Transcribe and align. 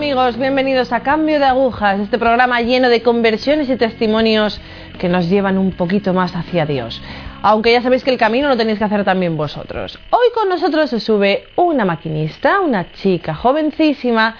amigos, 0.00 0.38
bienvenidos 0.38 0.94
a 0.94 1.00
Cambio 1.00 1.38
de 1.38 1.44
Agujas, 1.44 2.00
este 2.00 2.18
programa 2.18 2.62
lleno 2.62 2.88
de 2.88 3.02
conversiones 3.02 3.68
y 3.68 3.76
testimonios 3.76 4.58
que 4.98 5.10
nos 5.10 5.28
llevan 5.28 5.58
un 5.58 5.72
poquito 5.72 6.14
más 6.14 6.34
hacia 6.34 6.64
Dios. 6.64 7.02
Aunque 7.42 7.72
ya 7.72 7.82
sabéis 7.82 8.02
que 8.02 8.10
el 8.10 8.16
camino 8.16 8.48
lo 8.48 8.56
tenéis 8.56 8.78
que 8.78 8.84
hacer 8.84 9.04
también 9.04 9.36
vosotros. 9.36 9.98
Hoy 10.08 10.28
con 10.34 10.48
nosotros 10.48 10.88
se 10.88 11.00
sube 11.00 11.44
una 11.54 11.84
maquinista, 11.84 12.60
una 12.60 12.90
chica 12.92 13.34
jovencísima, 13.34 14.36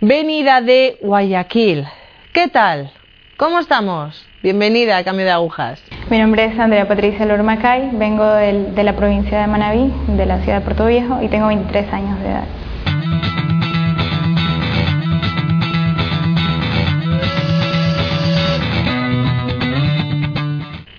venida 0.00 0.60
de 0.60 0.98
Guayaquil. 1.00 1.86
¿Qué 2.32 2.48
tal? 2.48 2.90
¿Cómo 3.36 3.60
estamos? 3.60 4.26
Bienvenida 4.42 4.96
a 4.96 5.04
Cambio 5.04 5.26
de 5.26 5.30
Agujas. 5.30 5.80
Mi 6.10 6.18
nombre 6.18 6.46
es 6.46 6.58
Andrea 6.58 6.88
Patricia 6.88 7.24
Lormacay, 7.24 7.90
vengo 7.92 8.26
de 8.26 8.82
la 8.82 8.96
provincia 8.96 9.40
de 9.40 9.46
Manabí, 9.46 9.92
de 10.08 10.26
la 10.26 10.40
ciudad 10.40 10.58
de 10.58 10.64
Puerto 10.64 10.86
Viejo, 10.86 11.22
y 11.22 11.28
tengo 11.28 11.46
23 11.46 11.92
años 11.92 12.18
de 12.18 12.30
edad. 12.30 12.63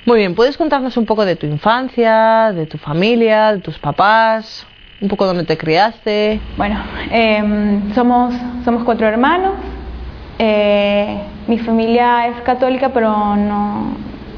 Muy 0.05 0.19
bien, 0.19 0.35
¿puedes 0.35 0.55
contarnos 0.55 0.97
un 0.97 1.07
poco 1.07 1.25
de 1.25 1.35
tu 1.35 1.47
infancia, 1.47 2.53
de 2.53 2.67
tu 2.67 2.77
familia, 2.77 3.53
de 3.53 3.59
tus 3.59 3.79
papás, 3.79 4.67
un 5.01 5.07
poco 5.07 5.25
dónde 5.25 5.45
te 5.45 5.57
criaste? 5.57 6.39
Bueno, 6.57 6.79
em, 7.09 7.91
somos, 7.95 8.35
somos 8.63 8.83
cuatro 8.83 9.07
hermanos. 9.07 9.55
Eh, 10.37 11.21
mi 11.47 11.57
familia 11.57 12.27
es 12.27 12.39
católica, 12.43 12.89
pero 12.89 13.35
no, 13.35 13.95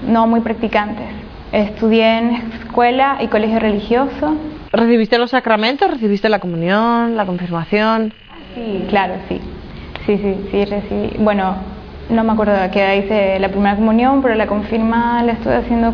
no 0.08 0.26
muy 0.26 0.40
practicantes. 0.40 1.10
Estudié 1.52 2.18
en 2.18 2.30
escuela 2.62 3.18
y 3.20 3.28
colegio 3.28 3.60
religioso. 3.60 4.38
¿Recibiste 4.72 5.18
los 5.18 5.32
sacramentos? 5.32 5.92
¿Recibiste 5.92 6.30
la 6.30 6.40
comunión, 6.40 7.18
la 7.18 7.26
confirmación? 7.26 8.14
Sí, 8.56 8.86
claro, 8.88 9.16
sí. 9.28 9.42
Sí, 10.06 10.18
sí, 10.18 10.48
sí, 10.50 10.64
recibí. 10.64 11.18
Bueno, 11.20 11.58
no 12.10 12.24
me 12.24 12.32
acuerdo 12.32 12.56
a 12.56 12.70
qué 12.72 12.82
edad 12.82 12.94
hice 12.94 13.40
la 13.40 13.50
primera 13.50 13.76
comunión, 13.76 14.22
pero 14.22 14.36
la 14.36 14.48
confirma 14.48 15.22
la 15.24 15.34
estuve 15.34 15.56
haciendo, 15.56 15.94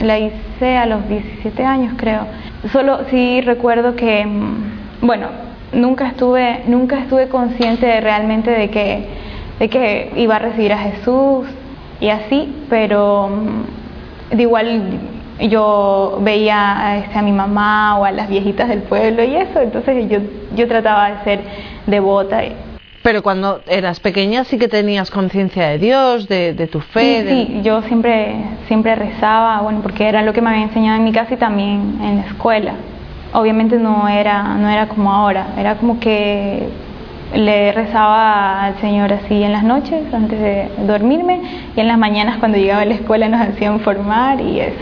la 0.00 0.18
hice 0.18 0.76
a 0.76 0.86
los 0.86 1.08
17 1.08 1.64
años, 1.64 1.94
creo. 1.96 2.26
Solo 2.72 3.00
sí 3.10 3.40
recuerdo 3.40 3.96
que, 3.96 4.26
mm, 4.26 5.06
bueno, 5.06 5.28
nunca 5.72 6.08
estuve, 6.08 6.62
nunca 6.66 7.00
estuve 7.00 7.28
consciente 7.28 7.86
de 7.86 8.00
realmente 8.00 8.50
de 8.50 8.70
que, 8.70 9.06
de 9.58 9.68
que 9.68 10.12
iba 10.16 10.36
a 10.36 10.38
recibir 10.38 10.72
a 10.72 10.78
Jesús 10.78 11.46
y 12.00 12.08
así, 12.08 12.54
pero 12.68 13.28
mm, 13.28 14.36
de 14.36 14.42
igual 14.42 14.82
yo 15.40 16.18
veía 16.20 16.86
a, 16.86 16.98
este, 16.98 17.18
a 17.18 17.22
mi 17.22 17.32
mamá 17.32 17.98
o 17.98 18.04
a 18.04 18.12
las 18.12 18.28
viejitas 18.28 18.68
del 18.68 18.82
pueblo 18.82 19.24
y 19.24 19.36
eso, 19.36 19.60
entonces 19.60 20.08
yo, 20.08 20.18
yo 20.54 20.68
trataba 20.68 21.10
de 21.10 21.24
ser 21.24 21.40
devota. 21.86 22.42
Pero 23.04 23.22
cuando 23.22 23.60
eras 23.68 24.00
pequeña 24.00 24.44
sí 24.44 24.58
que 24.58 24.66
tenías 24.66 25.10
conciencia 25.10 25.68
de 25.68 25.78
Dios, 25.78 26.26
de, 26.26 26.54
de 26.54 26.66
tu 26.66 26.80
fe. 26.80 27.00
Sí, 27.20 27.22
de- 27.22 27.30
sí, 27.46 27.60
yo 27.62 27.82
siempre, 27.82 28.34
siempre 28.66 28.94
rezaba, 28.94 29.60
bueno, 29.60 29.80
porque 29.82 30.08
era 30.08 30.22
lo 30.22 30.32
que 30.32 30.40
me 30.40 30.48
había 30.48 30.62
enseñado 30.62 30.96
en 30.96 31.04
mi 31.04 31.12
casa 31.12 31.34
y 31.34 31.36
también 31.36 31.98
en 32.02 32.16
la 32.16 32.22
escuela. 32.22 32.72
Obviamente 33.34 33.76
no 33.78 34.08
era, 34.08 34.42
no 34.54 34.70
era 34.70 34.88
como 34.88 35.12
ahora, 35.12 35.48
era 35.58 35.74
como 35.74 36.00
que 36.00 36.66
le 37.34 37.72
rezaba 37.72 38.64
al 38.64 38.80
Señor 38.80 39.12
así 39.12 39.42
en 39.42 39.52
las 39.52 39.64
noches 39.64 40.02
antes 40.14 40.40
de 40.40 40.70
dormirme 40.86 41.40
y 41.76 41.80
en 41.80 41.88
las 41.88 41.98
mañanas 41.98 42.38
cuando 42.38 42.56
llegaba 42.56 42.82
a 42.82 42.86
la 42.86 42.94
escuela 42.94 43.28
nos 43.28 43.42
hacían 43.42 43.80
formar 43.80 44.40
y 44.40 44.60
eso. 44.60 44.80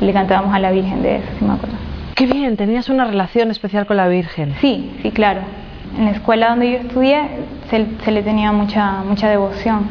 Y 0.00 0.06
le 0.06 0.14
cantábamos 0.14 0.54
a 0.54 0.58
la 0.58 0.70
Virgen 0.70 1.02
de 1.02 1.16
eso, 1.16 1.26
si 1.38 1.44
me 1.44 1.52
acuerdo. 1.52 1.76
Qué 2.14 2.24
bien, 2.24 2.56
tenías 2.56 2.88
una 2.88 3.04
relación 3.04 3.50
especial 3.50 3.84
con 3.84 3.98
la 3.98 4.08
Virgen. 4.08 4.54
Sí, 4.62 4.90
sí, 5.02 5.10
claro. 5.10 5.40
En 5.98 6.04
la 6.04 6.12
escuela 6.12 6.50
donde 6.50 6.70
yo 6.70 6.78
estudié 6.78 7.22
se, 7.70 7.84
se 8.04 8.12
le 8.12 8.22
tenía 8.22 8.52
mucha, 8.52 9.02
mucha 9.02 9.28
devoción 9.28 9.86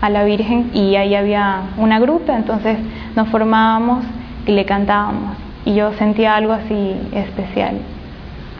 a 0.00 0.08
la 0.08 0.22
Virgen 0.22 0.70
y 0.72 0.94
ahí 0.94 1.16
había 1.16 1.62
una 1.76 1.98
grupa, 1.98 2.36
entonces 2.36 2.78
nos 3.16 3.28
formábamos 3.28 4.04
y 4.46 4.52
le 4.52 4.64
cantábamos. 4.64 5.36
Y 5.64 5.74
yo 5.74 5.92
sentía 5.94 6.36
algo 6.36 6.52
así 6.52 6.96
especial 7.12 7.78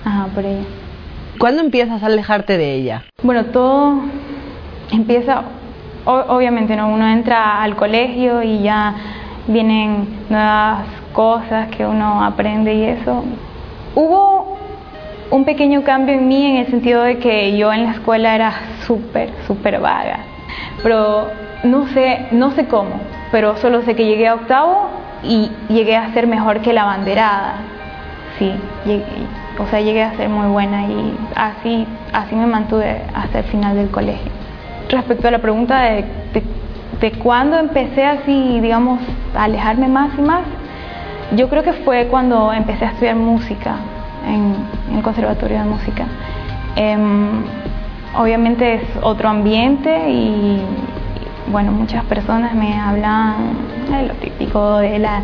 Ajá, 0.04 0.26
por 0.34 0.44
ella. 0.44 0.64
¿Cuándo 1.38 1.62
empiezas 1.62 2.02
a 2.02 2.06
alejarte 2.06 2.58
de 2.58 2.74
ella? 2.74 3.04
Bueno, 3.22 3.44
todo 3.44 4.00
empieza, 4.90 5.42
obviamente, 6.04 6.74
¿no? 6.74 6.88
uno 6.88 7.06
entra 7.06 7.62
al 7.62 7.76
colegio 7.76 8.42
y 8.42 8.62
ya 8.62 8.96
vienen 9.46 10.08
nuevas 10.28 10.84
cosas 11.12 11.68
que 11.68 11.86
uno 11.86 12.24
aprende 12.24 12.74
y 12.74 12.84
eso. 12.86 13.22
Hubo 13.94 14.58
un 15.30 15.44
pequeño 15.44 15.82
cambio 15.82 16.14
en 16.14 16.26
mí 16.28 16.44
en 16.46 16.56
el 16.56 16.66
sentido 16.68 17.02
de 17.02 17.18
que 17.18 17.56
yo 17.56 17.72
en 17.72 17.84
la 17.84 17.92
escuela 17.92 18.34
era 18.34 18.52
súper, 18.86 19.30
súper 19.46 19.78
vaga, 19.80 20.20
pero 20.82 21.28
no 21.64 21.86
sé, 21.88 22.26
no 22.32 22.50
sé 22.52 22.66
cómo, 22.66 23.00
pero 23.30 23.56
solo 23.56 23.82
sé 23.82 23.94
que 23.94 24.06
llegué 24.06 24.28
a 24.28 24.34
octavo 24.34 24.88
y 25.22 25.50
llegué 25.68 25.96
a 25.96 26.12
ser 26.12 26.26
mejor 26.26 26.60
que 26.60 26.72
la 26.72 26.84
banderada. 26.84 27.54
Sí, 28.38 28.52
llegué- 28.86 29.04
o 29.58 29.66
sea, 29.66 29.80
llegué 29.80 30.02
a 30.04 30.14
ser 30.16 30.28
muy 30.28 30.46
buena 30.46 30.84
y 30.86 31.16
así, 31.34 31.86
así 32.12 32.34
me 32.36 32.46
mantuve 32.46 33.02
hasta 33.14 33.40
el 33.40 33.44
final 33.46 33.76
del 33.76 33.90
colegio. 33.90 34.30
Respecto 34.88 35.26
a 35.28 35.32
la 35.32 35.40
pregunta 35.40 35.80
de, 35.80 36.04
de, 36.32 36.42
de 37.00 37.12
cuándo 37.18 37.58
empecé 37.58 38.04
así, 38.06 38.60
digamos, 38.60 39.00
a 39.36 39.44
alejarme 39.44 39.88
más 39.88 40.10
y 40.16 40.20
más, 40.22 40.42
yo 41.36 41.48
creo 41.50 41.62
que 41.64 41.72
fue 41.72 42.06
cuando 42.06 42.52
empecé 42.52 42.84
a 42.86 42.88
estudiar 42.90 43.16
música 43.16 43.74
en, 44.28 44.96
el 44.96 45.02
Conservatorio 45.02 45.58
de 45.58 45.64
Música. 45.64 46.06
Em, 46.76 47.42
obviamente 48.16 48.74
es 48.74 48.82
otro 49.02 49.28
ambiente 49.28 50.10
y, 50.10 50.60
bueno, 51.50 51.72
muchas 51.72 52.04
personas 52.04 52.54
me 52.54 52.78
hablan 52.78 53.56
de 53.90 54.06
lo 54.06 54.14
típico 54.14 54.78
de 54.78 54.98
la 54.98 55.22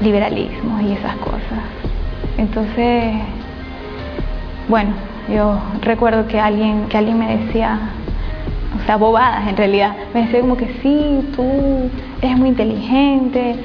liberalismo 0.00 0.80
y 0.80 0.92
esas 0.92 1.16
cosas. 1.16 1.62
Entonces, 2.36 3.14
bueno, 4.68 4.90
yo 5.32 5.58
recuerdo 5.82 6.26
que 6.26 6.40
alguien, 6.40 6.86
que 6.88 6.98
alguien 6.98 7.18
me 7.18 7.36
decía, 7.36 7.78
o 8.80 8.86
sea, 8.86 8.96
bobadas 8.96 9.48
en 9.48 9.56
realidad, 9.56 9.94
me 10.12 10.22
decía 10.22 10.40
como 10.40 10.56
que 10.56 10.68
sí, 10.82 11.30
tú 11.36 11.44
eres 12.20 12.36
muy 12.36 12.48
inteligente, 12.48 13.56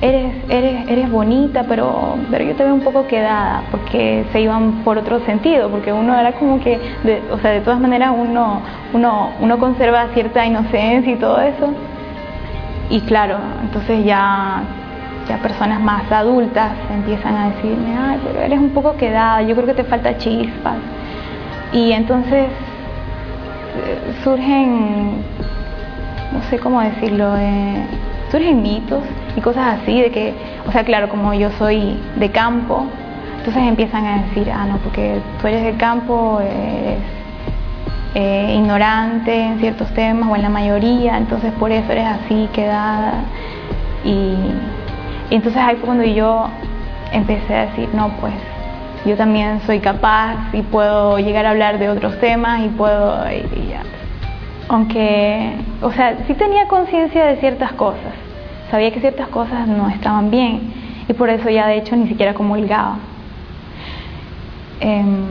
eres, 0.00 0.34
eres, 0.48 0.88
eres 0.88 1.10
bonita, 1.10 1.64
pero, 1.68 2.16
pero 2.30 2.44
yo 2.44 2.54
te 2.54 2.64
veo 2.64 2.74
un 2.74 2.80
poco 2.80 3.06
quedada, 3.06 3.62
porque 3.70 4.24
se 4.32 4.40
iban 4.40 4.82
por 4.82 4.98
otro 4.98 5.20
sentido, 5.20 5.70
porque 5.70 5.92
uno 5.92 6.18
era 6.18 6.32
como 6.32 6.60
que, 6.60 6.80
o 7.30 7.38
sea, 7.38 7.50
de 7.50 7.60
todas 7.60 7.80
maneras 7.80 8.12
uno, 8.16 8.62
uno, 8.92 9.30
uno 9.40 9.58
conserva 9.58 10.08
cierta 10.14 10.44
inocencia 10.46 11.12
y 11.12 11.16
todo 11.16 11.40
eso. 11.40 11.72
Y 12.88 13.00
claro, 13.02 13.38
entonces 13.62 14.04
ya, 14.04 14.62
ya 15.28 15.38
personas 15.38 15.80
más 15.80 16.10
adultas 16.10 16.72
empiezan 16.92 17.36
a 17.36 17.50
decirme, 17.50 17.96
ay, 17.96 18.20
pero 18.24 18.40
eres 18.40 18.58
un 18.58 18.70
poco 18.70 18.96
quedada, 18.96 19.42
yo 19.42 19.54
creo 19.54 19.66
que 19.66 19.74
te 19.74 19.84
falta 19.84 20.16
chispas. 20.16 20.76
Y 21.72 21.92
entonces 21.92 22.46
eh, 23.76 24.14
surgen, 24.24 25.22
no 26.32 26.42
sé 26.48 26.58
cómo 26.58 26.80
decirlo, 26.80 27.36
eh, 27.36 27.84
surgen 28.30 28.62
mitos 28.62 29.04
y 29.36 29.40
cosas 29.40 29.80
así 29.80 30.00
de 30.00 30.10
que, 30.10 30.34
o 30.66 30.72
sea, 30.72 30.84
claro, 30.84 31.08
como 31.08 31.34
yo 31.34 31.50
soy 31.58 31.98
de 32.16 32.30
campo, 32.30 32.86
entonces 33.38 33.62
empiezan 33.62 34.04
a 34.04 34.22
decir, 34.24 34.50
ah, 34.52 34.66
no, 34.66 34.78
porque 34.78 35.20
tú 35.40 35.46
eres 35.46 35.64
de 35.64 35.74
campo, 35.74 36.40
eres 36.40 36.98
eh, 38.14 38.54
ignorante 38.56 39.34
en 39.34 39.58
ciertos 39.60 39.88
temas 39.94 40.28
o 40.28 40.36
en 40.36 40.42
la 40.42 40.48
mayoría, 40.48 41.16
entonces 41.16 41.52
por 41.54 41.70
eso 41.72 41.90
eres 41.92 42.06
así, 42.06 42.48
quedada. 42.52 43.22
Y, 44.04 44.34
entonces 45.30 45.62
ahí 45.62 45.76
fue 45.76 45.86
cuando 45.86 46.04
yo 46.04 46.48
empecé 47.12 47.54
a 47.54 47.66
decir, 47.66 47.88
no, 47.94 48.08
pues 48.20 48.34
yo 49.06 49.16
también 49.16 49.60
soy 49.64 49.78
capaz 49.78 50.36
y 50.52 50.62
puedo 50.62 51.18
llegar 51.18 51.46
a 51.46 51.50
hablar 51.50 51.78
de 51.78 51.88
otros 51.88 52.18
temas 52.20 52.60
y 52.62 52.68
puedo, 52.68 53.24
y 53.30 53.68
ya. 53.68 53.82
Aunque, 54.68 55.54
o 55.80 55.90
sea, 55.92 56.16
sí 56.26 56.34
tenía 56.34 56.68
conciencia 56.68 57.24
de 57.24 57.36
ciertas 57.36 57.72
cosas, 57.72 58.12
sabía 58.70 58.90
que 58.92 59.00
ciertas 59.00 59.28
cosas 59.28 59.66
no 59.66 59.88
estaban 59.88 60.30
bien 60.30 60.72
y 61.08 61.12
por 61.12 61.28
eso 61.28 61.50
ya 61.50 61.66
de 61.66 61.78
hecho 61.78 61.96
ni 61.96 62.08
siquiera 62.08 62.34
comulgaba. 62.34 62.98
Em, 64.80 65.26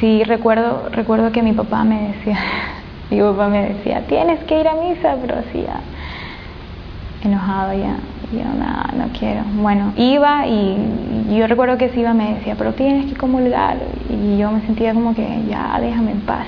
sí 0.00 0.22
recuerdo, 0.24 0.88
recuerdo 0.90 1.32
que 1.32 1.42
mi 1.42 1.52
papá 1.52 1.84
me 1.84 2.08
decía, 2.08 2.38
mi 3.10 3.20
papá 3.20 3.48
me 3.48 3.68
decía, 3.70 4.02
tienes 4.06 4.42
que 4.44 4.60
ir 4.60 4.68
a 4.68 4.74
misa, 4.74 5.16
pero 5.20 5.38
así 5.38 5.62
ya 5.62 5.80
enojado 7.24 7.72
ya, 7.72 7.96
yo 8.32 8.44
nada, 8.58 8.90
no 8.96 9.08
quiero. 9.18 9.42
Bueno, 9.54 9.92
iba 9.96 10.46
y 10.46 10.76
yo 11.36 11.46
recuerdo 11.46 11.76
que 11.76 11.88
si 11.90 12.00
iba 12.00 12.14
me 12.14 12.34
decía, 12.34 12.54
pero 12.56 12.72
tienes 12.74 13.06
que 13.06 13.18
comulgar 13.18 13.78
y 14.08 14.38
yo 14.38 14.50
me 14.50 14.60
sentía 14.62 14.94
como 14.94 15.14
que 15.14 15.26
ya 15.48 15.78
déjame 15.80 16.12
en 16.12 16.20
paz. 16.20 16.46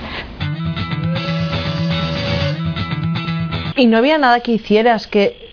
¿Y 3.75 3.87
no 3.87 3.97
había 3.97 4.17
nada 4.17 4.39
que 4.41 4.53
hicieras 4.53 5.07
que 5.07 5.48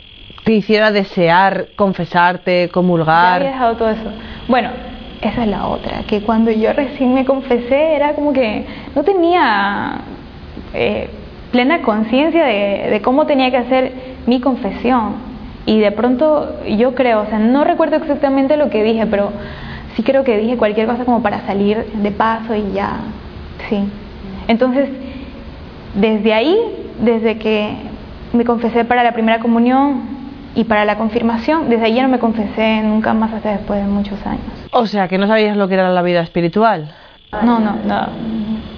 te 0.47 0.53
hiciera 0.53 0.93
desear 0.93 1.71
confesarte, 1.75 2.67
Ya 2.67 2.73
comulgar? 2.73 3.35
había 3.43 3.51
dejado 3.51 3.77
todo 3.77 3.91
eso. 3.91 4.13
Bueno, 4.47 4.69
esa 5.21 5.43
es 5.43 5.49
la 5.49 5.67
otra, 5.67 6.05
que 6.07 6.21
cuando 6.23 6.53
yo 6.53 6.73
recién 6.73 7.15
me 7.15 7.25
confesé 7.25 7.97
era 7.97 8.13
como 8.15 8.33
que 8.33 8.65
no 8.95 9.03
tenía 9.03 10.03
eh, 10.73 11.11
plena 11.51 11.83
conciencia 11.83 12.45
de, 12.45 12.91
de 12.91 13.03
cómo 13.03 13.27
tenía 13.27 13.51
que 13.51 13.57
hacer 13.57 13.93
mi 14.27 14.41
confesión. 14.41 15.15
Y 15.67 15.81
de 15.81 15.91
pronto 15.91 16.61
yo 16.65 16.95
creo, 16.95 17.23
o 17.23 17.27
sea, 17.27 17.41
no 17.41 17.65
recuerdo 17.65 17.97
exactamente 17.97 18.57
lo 18.57 18.71
que 18.71 18.85
dije, 18.85 19.05
pero 19.07 19.33
sí 19.97 20.05
creo 20.05 20.23
que 20.23 20.39
dije 20.39 20.57
cualquier 20.57 20.87
cosa 20.87 21.05
como 21.05 21.23
para 21.25 21.45
salir 21.45 21.87
de 21.93 22.13
paso 22.13 22.55
y 22.55 22.71
ya, 22.73 22.99
sí. 23.69 23.81
Entonces, 24.47 24.91
desde 25.95 26.33
ahí, 26.35 26.57
desde 27.01 27.37
que 27.37 27.75
me 28.33 28.45
confesé 28.45 28.85
para 28.85 29.03
la 29.03 29.11
primera 29.11 29.41
comunión 29.41 30.15
y 30.57 30.65
para 30.65 30.85
la 30.85 30.97
confirmación, 30.97 31.69
desde 31.69 31.93
ya 31.93 32.03
no 32.03 32.09
me 32.09 32.19
confesé 32.19 32.81
nunca 32.83 33.15
más 33.15 33.33
hasta 33.33 33.51
después 33.53 33.79
de 33.81 33.87
muchos 33.87 34.19
años. 34.27 34.43
O 34.73 34.87
sea, 34.87 35.07
que 35.07 35.19
no 35.19 35.27
sabías 35.29 35.57
lo 35.57 35.69
que 35.69 35.75
era 35.75 35.91
la 35.91 36.03
vida 36.03 36.21
espiritual. 36.23 36.93
No, 37.45 37.61
no, 37.61 37.77
no. 37.85 38.07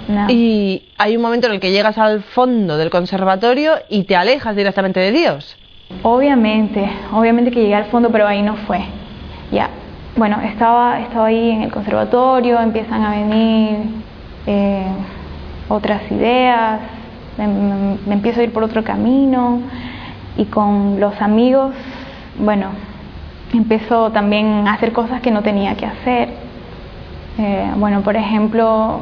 no. 0.08 0.26
Y 0.28 0.82
hay 0.98 1.16
un 1.16 1.22
momento 1.22 1.46
en 1.46 1.54
el 1.54 1.60
que 1.60 1.70
llegas 1.70 1.96
al 1.96 2.22
fondo 2.22 2.76
del 2.76 2.90
conservatorio 2.90 3.74
y 3.88 4.04
te 4.04 4.16
alejas 4.16 4.56
directamente 4.56 4.98
de 5.00 5.12
Dios. 5.12 5.56
Obviamente, 6.02 6.88
obviamente 7.12 7.50
que 7.50 7.60
llegué 7.62 7.74
al 7.74 7.86
fondo, 7.86 8.10
pero 8.10 8.26
ahí 8.26 8.42
no 8.42 8.56
fue. 8.56 8.80
Ya, 9.52 9.70
bueno, 10.16 10.40
estaba, 10.42 11.00
estaba 11.00 11.26
ahí 11.26 11.50
en 11.50 11.62
el 11.62 11.70
conservatorio, 11.72 12.60
empiezan 12.60 13.04
a 13.04 13.10
venir 13.10 13.78
eh, 14.46 14.86
otras 15.68 16.02
ideas, 16.10 16.80
me, 17.36 17.46
me- 17.46 17.98
me 18.06 18.14
empiezo 18.14 18.40
a 18.40 18.42
ir 18.44 18.52
por 18.52 18.64
otro 18.64 18.82
camino 18.82 19.62
y 20.38 20.44
con 20.44 21.00
los 21.00 21.20
amigos, 21.20 21.74
bueno, 22.38 22.68
empiezo 23.52 24.10
también 24.12 24.66
a 24.68 24.74
hacer 24.74 24.92
cosas 24.92 25.20
que 25.20 25.32
no 25.32 25.42
tenía 25.42 25.74
que 25.74 25.84
hacer. 25.84 26.28
Eh, 27.38 27.70
bueno, 27.76 28.02
por 28.02 28.16
ejemplo, 28.16 29.00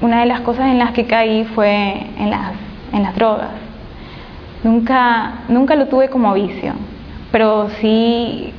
una 0.00 0.20
de 0.20 0.26
las 0.26 0.40
cosas 0.40 0.66
en 0.66 0.78
las 0.78 0.90
que 0.90 1.06
caí 1.06 1.44
fue 1.54 2.06
en 2.18 2.30
las, 2.30 2.52
en 2.92 3.02
las 3.04 3.14
drogas. 3.14 3.50
Nunca, 4.64 5.34
nunca 5.48 5.76
lo 5.76 5.86
tuve 5.86 6.08
como 6.08 6.34
vicio, 6.34 6.72
pero 7.30 7.68
sí 7.80 8.52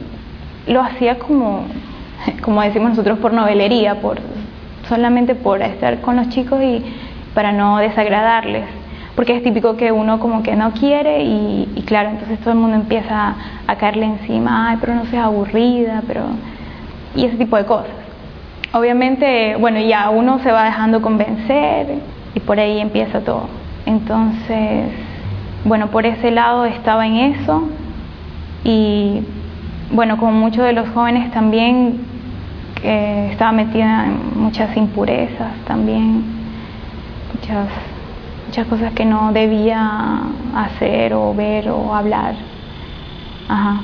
lo 0.65 0.81
hacía 0.81 1.19
como, 1.19 1.65
como 2.41 2.61
decimos 2.61 2.91
nosotros, 2.91 3.19
por 3.19 3.33
novelería, 3.33 3.99
por, 3.99 4.19
solamente 4.87 5.35
por 5.35 5.61
estar 5.61 5.99
con 5.99 6.15
los 6.15 6.29
chicos 6.29 6.63
y 6.63 6.85
para 7.33 7.51
no 7.51 7.79
desagradarles. 7.79 8.76
Porque 9.17 9.35
es 9.35 9.43
típico 9.43 9.75
que 9.77 9.91
uno 9.91 10.19
como 10.19 10.43
que 10.43 10.55
no 10.55 10.73
quiere 10.73 11.23
y, 11.23 11.83
claro, 11.87 12.09
entonces 12.11 12.39
todo 12.39 12.51
el 12.51 12.59
mundo 12.59 12.75
empieza 12.77 13.35
a 13.65 13.75
caerle 13.75 14.05
encima, 14.05 14.69
ay, 14.69 14.77
pero 14.79 14.93
no 14.93 15.05
seas 15.07 15.25
aburrida, 15.25 16.03
pero... 16.05 16.21
y 17.15 17.25
ese 17.25 17.35
tipo 17.35 17.57
de 17.57 17.65
cosas. 17.65 17.95
Obviamente, 18.73 19.55
bueno, 19.55 19.79
ya 19.79 20.11
uno 20.11 20.37
se 20.43 20.51
va 20.51 20.65
dejando 20.65 21.01
convencer 21.01 21.95
y 22.35 22.39
por 22.41 22.59
ahí 22.59 22.79
empieza 22.79 23.21
todo. 23.21 23.47
Entonces, 23.87 24.91
bueno, 25.65 25.87
por 25.87 26.05
ese 26.05 26.29
lado 26.29 26.65
estaba 26.65 27.07
en 27.07 27.15
eso 27.15 27.67
y 28.63 29.21
bueno, 29.91 30.17
como 30.17 30.33
muchos 30.33 30.63
de 30.63 30.73
los 30.73 30.89
jóvenes 30.89 31.31
también 31.31 32.01
que 32.79 33.31
estaba 33.31 33.51
metida 33.51 34.05
en 34.05 34.39
muchas 34.39 34.77
impurezas 34.77 35.53
también, 35.65 36.23
muchas, 37.33 37.67
muchas 38.47 38.67
cosas 38.67 38.93
que 38.93 39.05
no 39.05 39.31
debía 39.33 40.21
hacer 40.55 41.13
o 41.13 41.33
ver 41.33 41.69
o 41.69 41.93
hablar. 41.93 42.35
Ajá. 43.49 43.81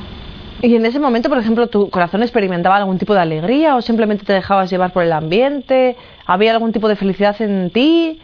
Y 0.62 0.76
en 0.76 0.86
ese 0.86 1.00
momento, 1.00 1.28
por 1.28 1.38
ejemplo, 1.38 1.68
¿tu 1.68 1.90
corazón 1.90 2.24
experimentaba 2.24 2.78
algún 2.78 2.98
tipo 2.98 3.14
de 3.14 3.20
alegría 3.20 3.76
o 3.76 3.82
simplemente 3.82 4.24
te 4.24 4.32
dejabas 4.32 4.70
llevar 4.70 4.94
por 4.94 5.04
el 5.04 5.12
ambiente? 5.12 5.98
¿Había 6.26 6.54
algún 6.54 6.72
tipo 6.72 6.88
de 6.88 6.96
felicidad 6.96 7.40
en 7.42 7.70
ti? 7.70 8.22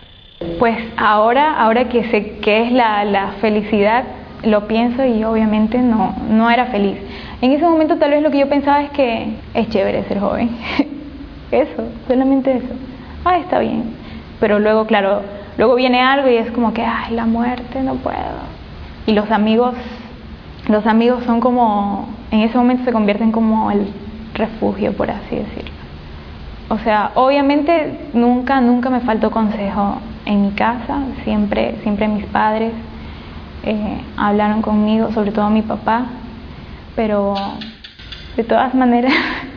Pues 0.57 0.77
ahora, 0.95 1.59
ahora 1.59 1.89
que 1.89 2.05
sé 2.05 2.37
qué 2.41 2.63
es 2.63 2.71
la, 2.71 3.03
la 3.03 3.33
felicidad, 3.41 4.05
lo 4.43 4.67
pienso 4.67 5.03
y 5.03 5.21
obviamente 5.25 5.79
no, 5.79 6.15
no 6.29 6.49
era 6.49 6.67
feliz. 6.67 6.97
En 7.41 7.51
ese 7.51 7.65
momento 7.65 7.97
tal 7.97 8.11
vez 8.11 8.23
lo 8.23 8.31
que 8.31 8.39
yo 8.39 8.47
pensaba 8.47 8.83
es 8.83 8.91
que 8.91 9.33
es 9.53 9.69
chévere 9.69 10.05
ser 10.05 10.21
joven. 10.21 10.49
eso, 11.51 11.83
solamente 12.07 12.53
eso. 12.55 12.73
Ah, 13.25 13.37
está 13.39 13.59
bien. 13.59 13.83
Pero 14.39 14.59
luego, 14.59 14.85
claro, 14.85 15.23
luego 15.59 15.75
viene 15.75 16.01
algo 16.01 16.29
y 16.29 16.35
es 16.35 16.49
como 16.51 16.73
que, 16.73 16.83
ay, 16.83 17.13
la 17.13 17.25
muerte, 17.25 17.83
no 17.83 17.95
puedo. 17.95 18.15
Y 19.05 19.11
los 19.11 19.29
amigos, 19.29 19.75
los 20.69 20.87
amigos 20.87 21.25
son 21.25 21.41
como, 21.41 22.07
en 22.31 22.39
ese 22.39 22.57
momento 22.57 22.85
se 22.85 22.93
convierten 22.93 23.33
como 23.33 23.69
el 23.69 23.93
refugio, 24.33 24.93
por 24.93 25.11
así 25.11 25.35
decirlo. 25.35 25.73
O 26.69 26.77
sea, 26.77 27.11
obviamente 27.15 28.09
nunca, 28.13 28.61
nunca 28.61 28.89
me 28.89 29.01
faltó 29.01 29.31
consejo 29.31 29.97
en 30.25 30.43
mi 30.43 30.51
casa, 30.51 31.01
siempre, 31.25 31.75
siempre 31.83 32.07
mis 32.07 32.25
padres 32.27 32.71
eh, 33.63 34.01
hablaron 34.15 34.61
conmigo, 34.61 35.11
sobre 35.11 35.31
todo 35.31 35.49
mi 35.49 35.61
papá, 35.61 36.05
pero 36.95 37.35
de 38.37 38.45
todas 38.45 38.73
maneras 38.73 39.11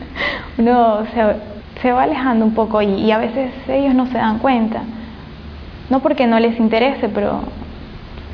uno 0.57 1.05
se, 1.13 1.81
se 1.81 1.93
va 1.93 2.03
alejando 2.03 2.43
un 2.43 2.53
poco 2.53 2.81
y, 2.81 2.87
y 2.87 3.11
a 3.11 3.19
veces 3.19 3.53
ellos 3.69 3.95
no 3.95 4.07
se 4.07 4.17
dan 4.17 4.39
cuenta, 4.39 4.81
no 5.89 6.01
porque 6.01 6.27
no 6.27 6.39
les 6.39 6.59
interese, 6.59 7.09
pero 7.09 7.41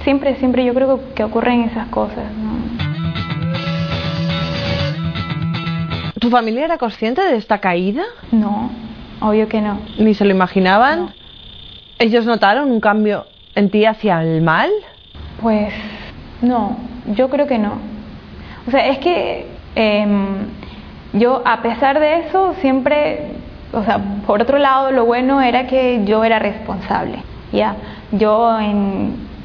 siempre, 0.04 0.36
siempre 0.36 0.66
yo 0.66 0.74
creo 0.74 1.14
que 1.14 1.24
ocurren 1.24 1.64
esas 1.64 1.88
cosas. 1.88 2.26
¿no? 2.42 2.60
¿Tu 6.20 6.30
familia 6.30 6.66
era 6.66 6.78
consciente 6.78 7.22
de 7.22 7.38
esta 7.38 7.60
caída? 7.60 8.04
No, 8.32 8.70
obvio 9.22 9.48
que 9.48 9.62
no. 9.62 9.80
¿Ni 9.98 10.14
se 10.14 10.26
lo 10.26 10.32
imaginaban? 10.32 11.00
No. 11.00 11.14
¿Ellos 11.98 12.26
notaron 12.26 12.72
un 12.72 12.82
cambio 12.82 13.26
en 13.56 13.70
ti 13.70 13.86
hacia 13.86 14.22
el 14.22 14.42
mal? 14.42 14.70
Pues 15.42 15.74
no, 16.42 16.78
yo 17.16 17.30
creo 17.30 17.48
que 17.48 17.58
no. 17.58 17.74
O 18.68 18.72
sea, 18.72 18.88
es 18.88 19.00
que 19.00 19.48
em, 19.76 20.48
yo 21.14 21.42
a 21.46 21.62
pesar 21.62 22.00
de 22.00 22.20
eso 22.20 22.54
siempre, 22.62 23.32
o 23.74 23.84
sea, 23.84 24.00
por 24.28 24.42
otro 24.42 24.58
lado 24.58 24.92
lo 24.92 25.06
bueno 25.06 25.42
era 25.42 25.68
que 25.68 26.04
yo 26.06 26.24
era 26.24 26.40
responsable, 26.40 27.24
¿ya? 27.52 27.76
Yo 28.12 28.58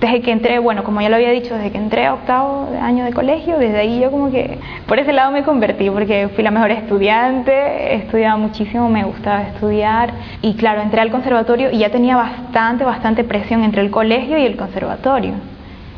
desde 0.01 0.21
que 0.21 0.33
entré, 0.33 0.59
bueno, 0.59 0.85
como 0.85 1.01
ya 1.01 1.09
lo 1.09 1.17
había 1.17 1.31
dicho, 1.31 1.55
desde 1.55 1.71
que 1.71 1.79
entré 1.79 2.07
a 2.07 2.15
octavo 2.15 2.69
año 2.81 3.05
de 3.05 3.13
colegio, 3.13 3.59
desde 3.59 3.79
ahí 3.79 4.01
yo 4.01 4.11
como 4.11 4.31
que 4.31 4.59
por 4.87 4.99
ese 4.99 5.13
lado 5.13 5.33
me 5.33 5.43
convertí, 5.43 5.89
porque 5.89 6.29
fui 6.35 6.45
la 6.45 6.51
mejor 6.51 6.71
estudiante, 6.71 7.95
estudiaba 7.95 8.37
muchísimo, 8.37 8.89
me 8.89 9.05
gustaba 9.05 9.43
estudiar 9.43 10.13
y 10.43 10.55
claro, 10.55 10.83
entré 10.83 11.01
al 11.01 11.11
conservatorio 11.11 11.71
y 11.71 11.79
ya 11.79 11.91
tenía 11.91 12.17
bastante, 12.17 12.85
bastante 12.85 13.25
presión 13.25 13.65
entre 13.65 13.81
el 13.83 13.91
colegio 13.91 14.37
y 14.39 14.45
el 14.45 14.57
conservatorio 14.57 15.35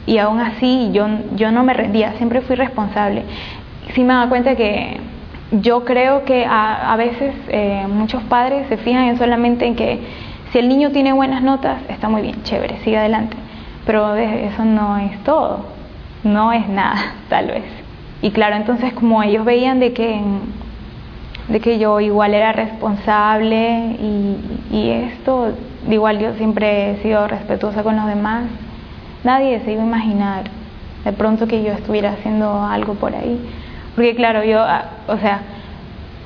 y 0.07 0.19
aún 0.19 0.41
así 0.41 0.91
yo, 0.93 1.09
yo 1.35 1.51
no 1.51 1.65
me 1.65 1.75
rendía, 1.75 2.13
siempre 2.13 2.41
fui 2.41 2.57
responsable. 2.57 3.25
Sí 3.95 4.03
me 4.03 4.15
daba 4.15 4.29
cuenta 4.29 4.55
que 4.55 4.99
yo 5.51 5.85
creo 5.85 6.25
que 6.25 6.47
a, 6.49 6.95
veces 6.97 7.35
eh, 7.49 7.87
muchos 7.89 8.23
padres 8.25 8.67
se 8.69 8.77
fijan 8.77 9.05
en 9.05 9.19
solamente 9.19 9.67
en 9.67 9.75
que 9.75 10.01
si 10.53 10.59
el 10.59 10.69
niño 10.69 10.91
tiene 10.91 11.13
buenas 11.13 11.43
notas, 11.43 11.81
está 11.89 12.09
muy 12.09 12.23
bien, 12.23 12.43
chévere, 12.43 12.79
sigue 12.79 12.99
adelante. 12.99 13.37
Pero 13.85 14.15
eso 14.15 14.65
no 14.65 14.99
es 14.99 15.23
todo, 15.25 15.67
no 16.25 16.53
es 16.53 16.69
nada, 16.69 17.15
tal 17.29 17.47
vez. 17.49 17.65
Y 18.23 18.31
claro, 18.31 18.57
entonces 18.57 18.93
como 18.93 19.23
ellos 19.23 19.45
veían 19.45 19.81
de 19.81 19.93
que, 19.93 20.21
de 21.49 21.61
que 21.61 21.79
yo 21.79 22.01
igual 22.01 22.35
era 22.35 22.53
responsable 22.53 23.97
y, 24.01 24.37
y 24.71 24.91
esto, 24.91 25.53
igual 25.89 26.19
yo 26.19 26.35
siempre 26.35 26.93
he 26.93 27.03
sido 27.03 27.27
respetuosa 27.29 27.83
con 27.83 27.97
los 27.97 28.07
demás, 28.07 28.45
nadie 29.23 29.61
se 29.61 29.73
iba 29.73 29.83
a 29.83 29.87
imaginar 29.87 30.45
de 31.05 31.13
pronto 31.13 31.47
que 31.47 31.63
yo 31.63 31.73
estuviera 31.73 32.11
haciendo 32.11 32.63
algo 32.65 32.95
por 32.95 33.15
ahí. 33.15 33.39
Porque 33.95 34.15
claro, 34.17 34.43
yo, 34.43 34.61
ah, 34.61 34.87
o 35.07 35.17
sea, 35.19 35.43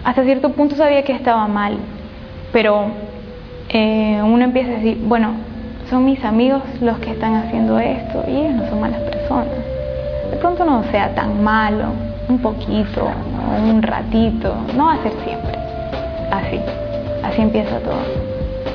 hasta 0.04 0.24
cierto 0.24 0.52
punto 0.52 0.74
sabía 0.76 1.04
que 1.04 1.12
estaba 1.12 1.46
mal, 1.48 1.76
pero 2.52 2.86
eh, 3.72 4.20
uno 4.24 4.44
empieza 4.44 4.72
a 4.72 4.74
decir, 4.74 4.98
bueno, 5.04 5.30
son 5.88 6.04
mis 6.04 6.24
amigos 6.24 6.62
los 6.80 6.98
que 6.98 7.12
están 7.12 7.36
haciendo 7.36 7.78
esto 7.78 8.24
y 8.26 8.32
ellos 8.32 8.54
no 8.54 8.68
son 8.68 8.80
malas 8.80 9.00
personas. 9.00 9.54
De 10.30 10.36
pronto 10.38 10.64
no 10.64 10.82
sea 10.90 11.14
tan 11.14 11.42
malo, 11.42 11.86
un 12.28 12.38
poquito, 12.38 13.08
un 13.62 13.80
ratito, 13.80 14.54
no 14.76 14.86
va 14.86 14.94
a 14.94 15.02
ser 15.02 15.12
siempre. 15.24 15.56
Así, 16.32 16.60
así 17.22 17.42
empieza 17.42 17.78
todo. 17.78 18.00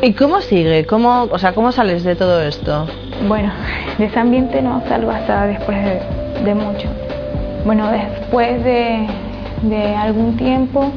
¿Y 0.02 0.14
cómo 0.14 0.40
sigue? 0.40 0.86
¿Cómo, 0.86 1.24
o 1.30 1.40
sea, 1.40 1.54
¿cómo 1.54 1.74
sales 1.74 2.06
de 2.06 2.16
todo 2.16 2.42
esto? 2.42 2.88
Bueno, 3.28 3.52
de 3.98 4.06
ese 4.06 4.20
ambiente 4.20 4.62
no 4.62 4.82
salgo 4.88 5.12
hasta 5.12 5.48
después 5.48 5.78
de, 5.84 6.00
de 6.44 6.56
mucho. 6.56 6.88
Bueno, 7.66 7.92
después 7.92 8.64
de, 8.64 9.08
de 9.64 9.96
algún 9.96 10.38
tiempo 10.38 10.90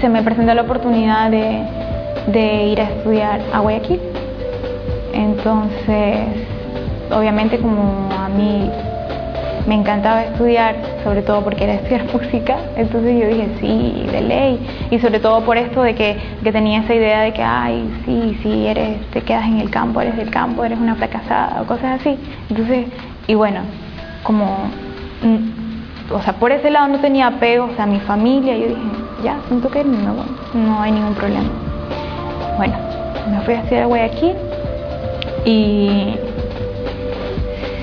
se 0.00 0.08
me 0.10 0.22
presentó 0.22 0.52
la 0.52 0.62
oportunidad 0.62 1.30
de, 1.30 1.62
de 2.26 2.64
ir 2.66 2.80
a 2.80 2.84
estudiar 2.84 3.40
a 3.52 3.60
Guayaquil. 3.60 4.00
Entonces, 5.12 6.20
obviamente 7.10 7.58
como 7.58 8.08
a 8.12 8.28
mí 8.28 8.70
me 9.66 9.76
encantaba 9.76 10.24
estudiar, 10.24 10.76
sobre 11.04 11.22
todo 11.22 11.42
porque 11.42 11.64
era 11.64 11.74
estudiar 11.74 12.04
música, 12.12 12.56
entonces 12.76 13.20
yo 13.20 13.28
dije, 13.28 13.48
sí, 13.60 14.06
de 14.10 14.20
ley, 14.20 14.88
y 14.90 14.98
sobre 14.98 15.20
todo 15.20 15.44
por 15.44 15.56
esto 15.56 15.82
de 15.82 15.94
que, 15.94 16.16
que 16.42 16.52
tenía 16.52 16.80
esa 16.80 16.94
idea 16.94 17.20
de 17.20 17.32
que, 17.32 17.42
ay, 17.42 17.88
sí, 18.04 18.38
sí, 18.42 18.66
eres, 18.66 19.00
te 19.10 19.22
quedas 19.22 19.46
en 19.46 19.60
el 19.60 19.70
campo, 19.70 20.00
eres 20.00 20.16
del 20.16 20.30
campo, 20.30 20.64
eres 20.64 20.78
una 20.78 20.94
fracasada, 20.96 21.62
o 21.62 21.66
cosas 21.66 22.00
así. 22.00 22.18
Entonces, 22.50 22.86
y 23.26 23.34
bueno, 23.34 23.60
como, 24.24 24.46
mm, 25.22 26.12
o 26.12 26.20
sea, 26.22 26.34
por 26.34 26.50
ese 26.50 26.70
lado 26.70 26.88
no 26.88 26.98
tenía 26.98 27.28
apegos 27.28 27.78
a 27.78 27.86
mi 27.86 28.00
familia, 28.00 28.56
yo 28.56 28.68
dije, 28.68 28.80
ya, 29.22 29.36
siento 29.46 29.70
que 29.70 29.84
no, 29.84 30.24
no 30.54 30.82
hay 30.82 30.92
ningún 30.92 31.14
problema. 31.14 31.61
Bueno, 32.56 32.74
me 33.30 33.40
fui 33.40 33.54
a 33.54 33.58
estudiar 33.58 33.84
a 33.84 33.86
Guayaquil 33.86 34.34
y 35.44 36.16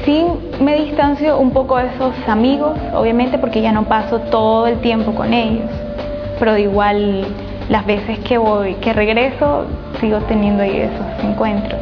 sí 0.06 0.26
me 0.60 0.76
distancio 0.76 1.38
un 1.40 1.52
poco 1.52 1.78
de 1.78 1.88
esos 1.88 2.14
amigos, 2.28 2.78
obviamente 2.94 3.38
porque 3.38 3.62
ya 3.62 3.72
no 3.72 3.84
paso 3.84 4.20
todo 4.20 4.68
el 4.68 4.80
tiempo 4.80 5.14
con 5.14 5.34
ellos, 5.34 5.70
pero 6.38 6.54
de 6.54 6.62
igual 6.62 7.26
las 7.70 7.86
veces 7.86 8.20
que 8.20 8.38
voy, 8.38 8.74
que 8.76 8.94
regreso, 8.94 9.66
sigo 10.00 10.18
teniendo 10.22 10.64
ahí 10.64 10.78
esos 10.78 11.24
encuentros. 11.24 11.80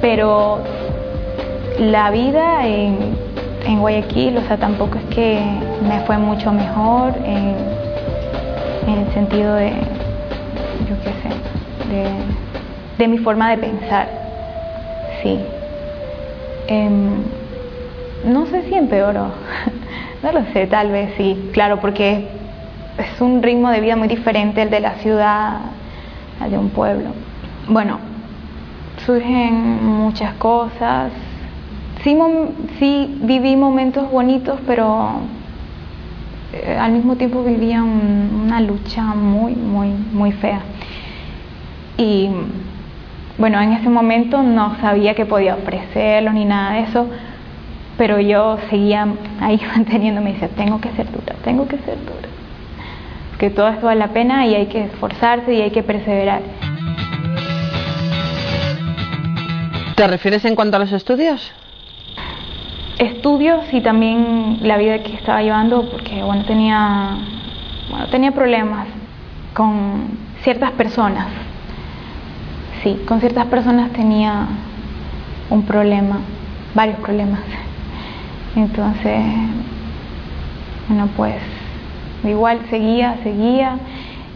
Pero 0.00 0.58
la 1.78 2.10
vida 2.10 2.66
en, 2.66 3.16
en 3.66 3.80
Guayaquil, 3.80 4.38
o 4.38 4.42
sea, 4.42 4.56
tampoco 4.56 4.98
es 4.98 5.14
que 5.14 5.40
me 5.88 6.00
fue 6.00 6.18
mucho 6.18 6.52
mejor 6.52 7.14
en, 7.24 7.56
en 8.86 9.06
el 9.06 9.12
sentido 9.12 9.54
de, 9.54 9.70
yo 10.88 10.96
qué 11.02 11.10
sé, 11.10 11.55
de, 12.98 13.08
mi 13.08 13.18
forma 13.18 13.50
de 13.50 13.58
pensar, 13.58 14.08
sí. 15.22 15.38
Em, 16.68 17.22
no 18.24 18.46
sé 18.46 18.62
si 18.64 18.74
empeoró, 18.74 19.28
no 20.22 20.32
lo 20.32 20.44
sé, 20.52 20.66
tal 20.66 20.90
vez 20.90 21.12
sí, 21.16 21.50
claro, 21.52 21.80
porque 21.80 22.28
es 22.98 23.20
un 23.20 23.42
ritmo 23.42 23.70
de 23.70 23.80
vida 23.80 23.96
muy 23.96 24.08
diferente 24.08 24.62
el 24.62 24.70
de 24.70 24.80
la 24.80 24.94
ciudad 24.96 25.60
al 26.40 26.50
de 26.50 26.58
un 26.58 26.70
pueblo. 26.70 27.10
Bueno, 27.68 27.98
surgen 29.04 29.84
muchas 29.84 30.34
cosas, 30.34 31.12
sí, 32.02 32.16
sí 32.78 33.18
viví 33.22 33.56
momentos 33.56 34.10
bonitos, 34.10 34.58
pero 34.66 35.20
eh, 36.52 36.76
al 36.78 36.92
mismo 36.92 37.16
tiempo 37.16 37.42
vivía 37.42 37.82
una 37.82 38.60
lucha 38.60 39.02
muy, 39.02 39.54
muy, 39.54 39.88
muy 40.12 40.32
fea. 40.32 40.60
Y 41.98 42.28
bueno, 43.38 43.60
en 43.60 43.72
ese 43.72 43.88
momento 43.88 44.42
no 44.42 44.76
sabía 44.80 45.14
que 45.14 45.26
podía 45.26 45.54
ofrecerlo 45.54 46.32
ni 46.32 46.44
nada 46.44 46.74
de 46.74 46.80
eso, 46.82 47.06
pero 47.98 48.20
yo 48.20 48.58
seguía 48.70 49.06
ahí 49.40 49.60
manteniéndome 49.76 50.30
y 50.30 50.32
decía, 50.34 50.48
tengo 50.56 50.80
que 50.80 50.90
ser 50.92 51.10
dura, 51.10 51.34
tengo 51.44 51.66
que 51.66 51.78
ser 51.78 51.98
dura. 51.98 52.28
Que 53.38 53.50
todo 53.50 53.68
esto 53.68 53.86
vale 53.86 54.00
la 54.00 54.08
pena 54.08 54.46
y 54.46 54.54
hay 54.54 54.66
que 54.66 54.84
esforzarse 54.84 55.52
y 55.52 55.60
hay 55.60 55.70
que 55.70 55.82
perseverar. 55.82 56.40
¿Te 59.94 60.06
refieres 60.06 60.44
en 60.44 60.54
cuanto 60.54 60.76
a 60.76 60.80
los 60.80 60.92
estudios? 60.92 61.52
Estudios 62.98 63.64
y 63.72 63.82
también 63.82 64.58
la 64.62 64.78
vida 64.78 65.02
que 65.02 65.14
estaba 65.14 65.42
llevando, 65.42 65.90
porque 65.90 66.22
bueno, 66.22 66.44
tenía, 66.46 67.18
bueno, 67.90 68.06
tenía 68.08 68.32
problemas 68.32 68.86
con 69.52 70.18
ciertas 70.42 70.72
personas. 70.72 71.45
Sí, 72.86 73.02
con 73.04 73.18
ciertas 73.18 73.46
personas 73.46 73.90
tenía 73.90 74.46
un 75.50 75.64
problema, 75.64 76.20
varios 76.72 77.00
problemas. 77.00 77.40
Entonces, 78.54 79.24
bueno, 80.86 81.08
pues 81.16 81.34
igual 82.22 82.60
seguía, 82.70 83.16
seguía. 83.24 83.78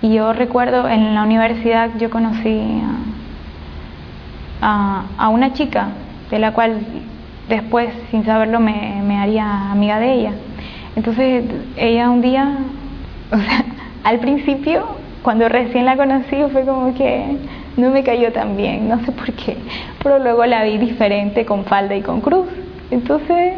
Y 0.02 0.14
yo 0.14 0.32
recuerdo 0.32 0.88
en 0.88 1.14
la 1.14 1.22
universidad 1.22 1.90
yo 1.96 2.10
conocí 2.10 2.82
a, 4.60 5.28
una 5.28 5.52
chica 5.52 5.90
de 6.32 6.40
la 6.40 6.52
cual 6.52 6.80
después, 7.48 7.94
sin 8.10 8.24
saberlo, 8.24 8.58
me, 8.58 9.00
me, 9.06 9.16
haría 9.20 9.70
amiga 9.70 10.00
de 10.00 10.12
ella. 10.12 10.32
Entonces, 10.96 11.44
ella 11.76 12.10
un 12.10 12.20
día, 12.20 12.56
o 13.30 13.36
sea, 13.36 13.64
al 14.02 14.18
principio, 14.18 14.88
cuando 15.22 15.48
recién 15.48 15.84
la 15.84 15.96
conocí, 15.96 16.36
fue 16.50 16.64
como 16.64 16.92
que 16.94 17.38
no 17.76 17.90
me 17.90 18.02
cayó 18.02 18.32
tan 18.32 18.56
bien, 18.56 18.88
no 18.88 19.04
sé 19.04 19.12
por 19.12 19.32
qué, 19.32 19.56
pero 20.02 20.18
luego 20.18 20.44
la 20.46 20.64
vi 20.64 20.78
diferente 20.78 21.44
con 21.44 21.64
falda 21.64 21.94
y 21.94 22.02
con 22.02 22.20
cruz. 22.20 22.48
Entonces, 22.90 23.54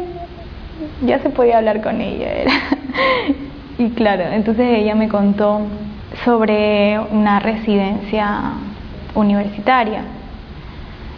ya 1.05 1.19
se 1.19 1.29
podía 1.29 1.57
hablar 1.57 1.81
con 1.81 2.01
ella. 2.01 2.27
y 3.77 3.89
claro, 3.89 4.23
entonces 4.31 4.65
ella 4.79 4.95
me 4.95 5.09
contó 5.09 5.61
sobre 6.23 6.99
una 7.11 7.39
residencia 7.39 8.53
universitaria. 9.15 10.03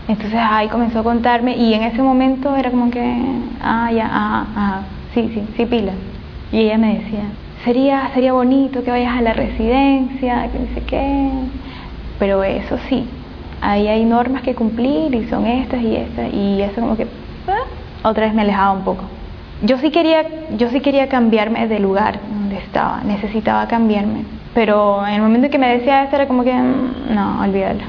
Entonces 0.08 0.40
ahí 0.40 0.68
comenzó 0.68 1.00
a 1.00 1.04
contarme 1.04 1.58
y 1.58 1.74
en 1.74 1.84
ese 1.84 2.02
momento 2.02 2.56
era 2.56 2.70
como 2.70 2.92
que, 2.92 3.18
ah, 3.62 3.92
ya, 3.92 4.08
ah, 4.12 4.46
ah, 4.56 4.82
sí, 5.14 5.32
sí, 5.34 5.44
sí, 5.58 5.66
pila. 5.66 5.94
Y 6.52 6.60
ella 6.60 6.78
me 6.78 7.00
decía, 7.00 7.24
sería, 7.64 8.12
sería 8.14 8.34
bonito 8.34 8.84
que 8.84 8.92
vayas 8.92 9.18
a 9.18 9.22
la 9.22 9.34
residencia, 9.34 10.50
que 10.52 10.60
no 10.60 10.68
sé 10.76 10.82
qué. 10.84 11.30
Pero 12.20 12.44
eso 12.44 12.78
sí, 12.90 13.10
ahí 13.62 13.88
hay 13.88 14.06
normas 14.06 14.42
que 14.42 14.56
cumplir 14.56 15.14
y 15.16 15.28
son 15.28 15.46
estas 15.46 15.82
y 15.82 15.96
estas. 15.96 16.34
Y 16.34 16.62
eso 16.62 16.82
como 16.82 16.96
que, 16.98 17.08
ah, 17.48 18.10
otra 18.10 18.26
vez 18.26 18.34
me 18.34 18.42
alejaba 18.44 18.72
un 18.72 18.84
poco 18.84 19.04
yo 19.62 19.78
sí 19.78 19.92
quería, 19.92 20.26
yo 20.58 20.70
sí 20.70 20.82
quería 20.82 21.08
cambiarme 21.08 21.68
de 21.68 21.80
lugar 21.80 22.20
donde 22.30 22.58
estaba, 22.58 23.02
necesitaba 23.04 23.68
cambiarme. 23.68 24.26
Pero 24.54 25.06
en 25.06 25.16
el 25.16 25.22
momento 25.22 25.46
en 25.46 25.52
que 25.52 25.58
me 25.58 25.68
decía 25.68 26.04
esto 26.04 26.16
era 26.16 26.28
como 26.28 26.44
que, 26.44 26.54
mm, 26.54 27.14
no, 27.14 27.42
olvídalo. 27.42 27.84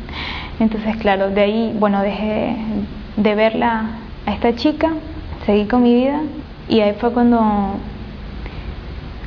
Entonces, 0.60 0.96
claro, 0.96 1.30
de 1.30 1.40
ahí, 1.40 1.76
bueno, 1.78 2.00
dejé 2.02 2.56
de 3.16 3.34
verla 3.34 3.86
a 4.26 4.32
esta 4.32 4.54
chica, 4.54 4.90
seguí 5.44 5.66
con 5.66 5.82
mi 5.82 5.94
vida 5.94 6.20
y 6.68 6.80
ahí 6.80 6.94
fue 6.98 7.12
cuando, 7.12 7.40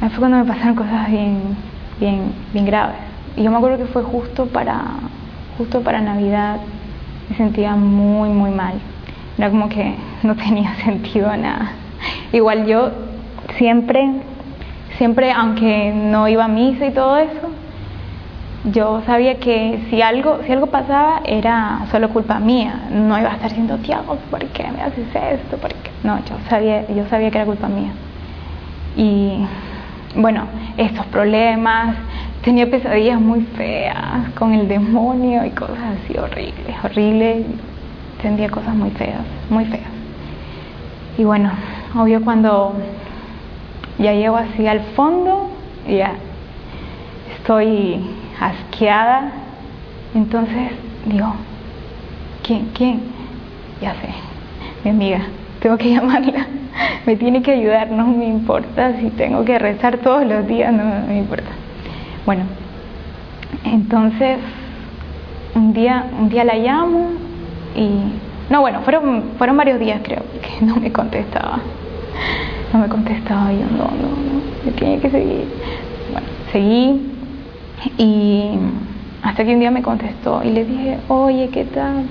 ahí 0.02 0.10
fue 0.10 0.20
cuando 0.20 0.38
me 0.38 0.46
pasaron 0.46 0.76
cosas 0.76 1.10
bien, 1.10 1.56
bien, 2.00 2.34
bien 2.54 2.66
graves. 2.66 3.09
Y 3.40 3.44
yo 3.44 3.52
me 3.52 3.58
acuerdo 3.58 3.78
que 3.78 3.86
fue 3.86 4.04
justo 4.04 4.48
para, 4.48 4.84
justo 5.58 5.82
para 5.82 6.02
Navidad, 6.02 6.58
me 7.30 7.38
sentía 7.38 7.74
muy, 7.74 8.30
muy 8.32 8.52
mal. 8.52 8.76
Era 9.38 9.50
como 9.50 9.70
que 9.70 9.96
no 10.24 10.36
tenía 10.36 10.76
sentido 10.84 11.36
nada. 11.38 11.72
Igual 12.34 12.66
yo 12.66 12.92
siempre, 13.58 14.10
siempre, 14.98 15.32
aunque 15.32 15.94
no 15.96 16.28
iba 16.28 16.44
a 16.44 16.48
misa 16.50 16.86
y 16.86 16.92
todo 16.92 17.16
eso, 17.18 17.50
yo 18.66 19.02
sabía 19.06 19.40
que 19.40 19.86
si 19.90 20.02
algo, 20.02 20.40
si 20.46 20.52
algo 20.52 20.68
pasaba 20.68 21.22
era 21.24 21.86
solo 21.92 22.10
culpa 22.10 22.40
mía, 22.40 22.90
no 22.92 23.18
iba 23.18 23.30
a 23.32 23.36
estar 23.36 23.50
diciendo, 23.50 23.78
Tiago, 23.78 24.18
¿por 24.30 24.46
qué 24.48 24.70
me 24.70 24.82
haces 24.82 25.08
esto? 25.16 25.56
¿Por 25.56 25.72
No, 26.04 26.18
yo 26.26 26.36
sabía, 26.50 26.86
yo 26.90 27.08
sabía 27.08 27.32
que 27.32 27.38
era 27.38 27.46
culpa 27.46 27.70
mía. 27.70 27.92
Y 28.98 29.46
bueno, 30.16 30.44
estos 30.76 31.06
problemas, 31.06 31.96
tenía 32.44 32.70
pesadillas 32.70 33.20
muy 33.20 33.42
feas 33.58 34.30
con 34.38 34.54
el 34.54 34.68
demonio 34.68 35.46
y 35.46 35.52
cosas 35.52 35.98
así 36.04 36.18
horribles, 36.18 36.76
horribles, 36.84 37.46
sentía 38.22 38.50
cosas 38.50 38.76
muy 38.76 38.92
feas, 38.92 39.22
muy 39.50 39.66
feas. 39.66 39.90
Y 41.18 41.24
bueno, 41.24 41.52
obvio 41.98 42.24
cuando 42.24 42.74
ya 43.98 44.14
llego 44.14 44.38
así 44.38 44.66
al 44.68 44.82
fondo, 44.96 45.50
ya 45.88 46.14
estoy 47.36 48.02
asqueada, 48.40 49.32
entonces 50.16 50.72
digo, 51.06 51.34
¿quién? 52.44 52.70
¿Quién? 52.74 53.02
Ya 53.82 53.94
sé, 53.96 54.10
mi 54.84 54.92
amiga, 54.92 55.22
tengo 55.60 55.78
que 55.78 55.90
llamarla, 55.94 56.48
me 57.06 57.18
tiene 57.18 57.42
que 57.42 57.52
ayudar, 57.52 57.92
no 57.92 58.08
me 58.08 58.28
importa 58.28 58.98
si 59.00 59.10
tengo 59.10 59.44
que 59.44 59.60
rezar 59.60 59.98
todos 59.98 60.26
los 60.26 60.48
días, 60.48 60.72
no, 60.72 60.84
me 61.06 61.18
importa. 61.18 61.50
Bueno, 62.26 62.44
entonces 63.64 64.40
un 65.56 65.74
día, 65.74 66.06
un 66.18 66.30
día 66.30 66.44
la 66.44 66.56
llamo 66.56 67.12
y 67.76 67.90
no, 68.52 68.62
bueno, 68.62 68.82
fueron, 68.82 69.32
fueron 69.38 69.58
varios 69.58 69.80
días 69.80 70.02
creo 70.04 70.24
que 70.42 70.66
no 70.66 70.76
me 70.78 70.92
contestaba. 70.92 71.60
No 72.74 72.80
me 72.80 72.88
contestaba 72.88 73.52
yo, 73.52 73.66
no, 73.72 73.86
no, 73.86 74.10
no, 74.10 74.66
yo 74.66 74.72
tenía 74.78 75.00
que 75.00 75.10
seguir. 75.10 75.46
Bueno, 76.12 76.28
seguí 76.52 77.02
y 77.98 78.52
hasta 79.24 79.44
que 79.44 79.54
un 79.54 79.60
día 79.60 79.72
me 79.72 79.82
contestó 79.82 80.42
y 80.44 80.50
le 80.50 80.66
dije, 80.66 80.98
oye, 81.08 81.50
¿qué 81.50 81.66
tal? 81.66 82.06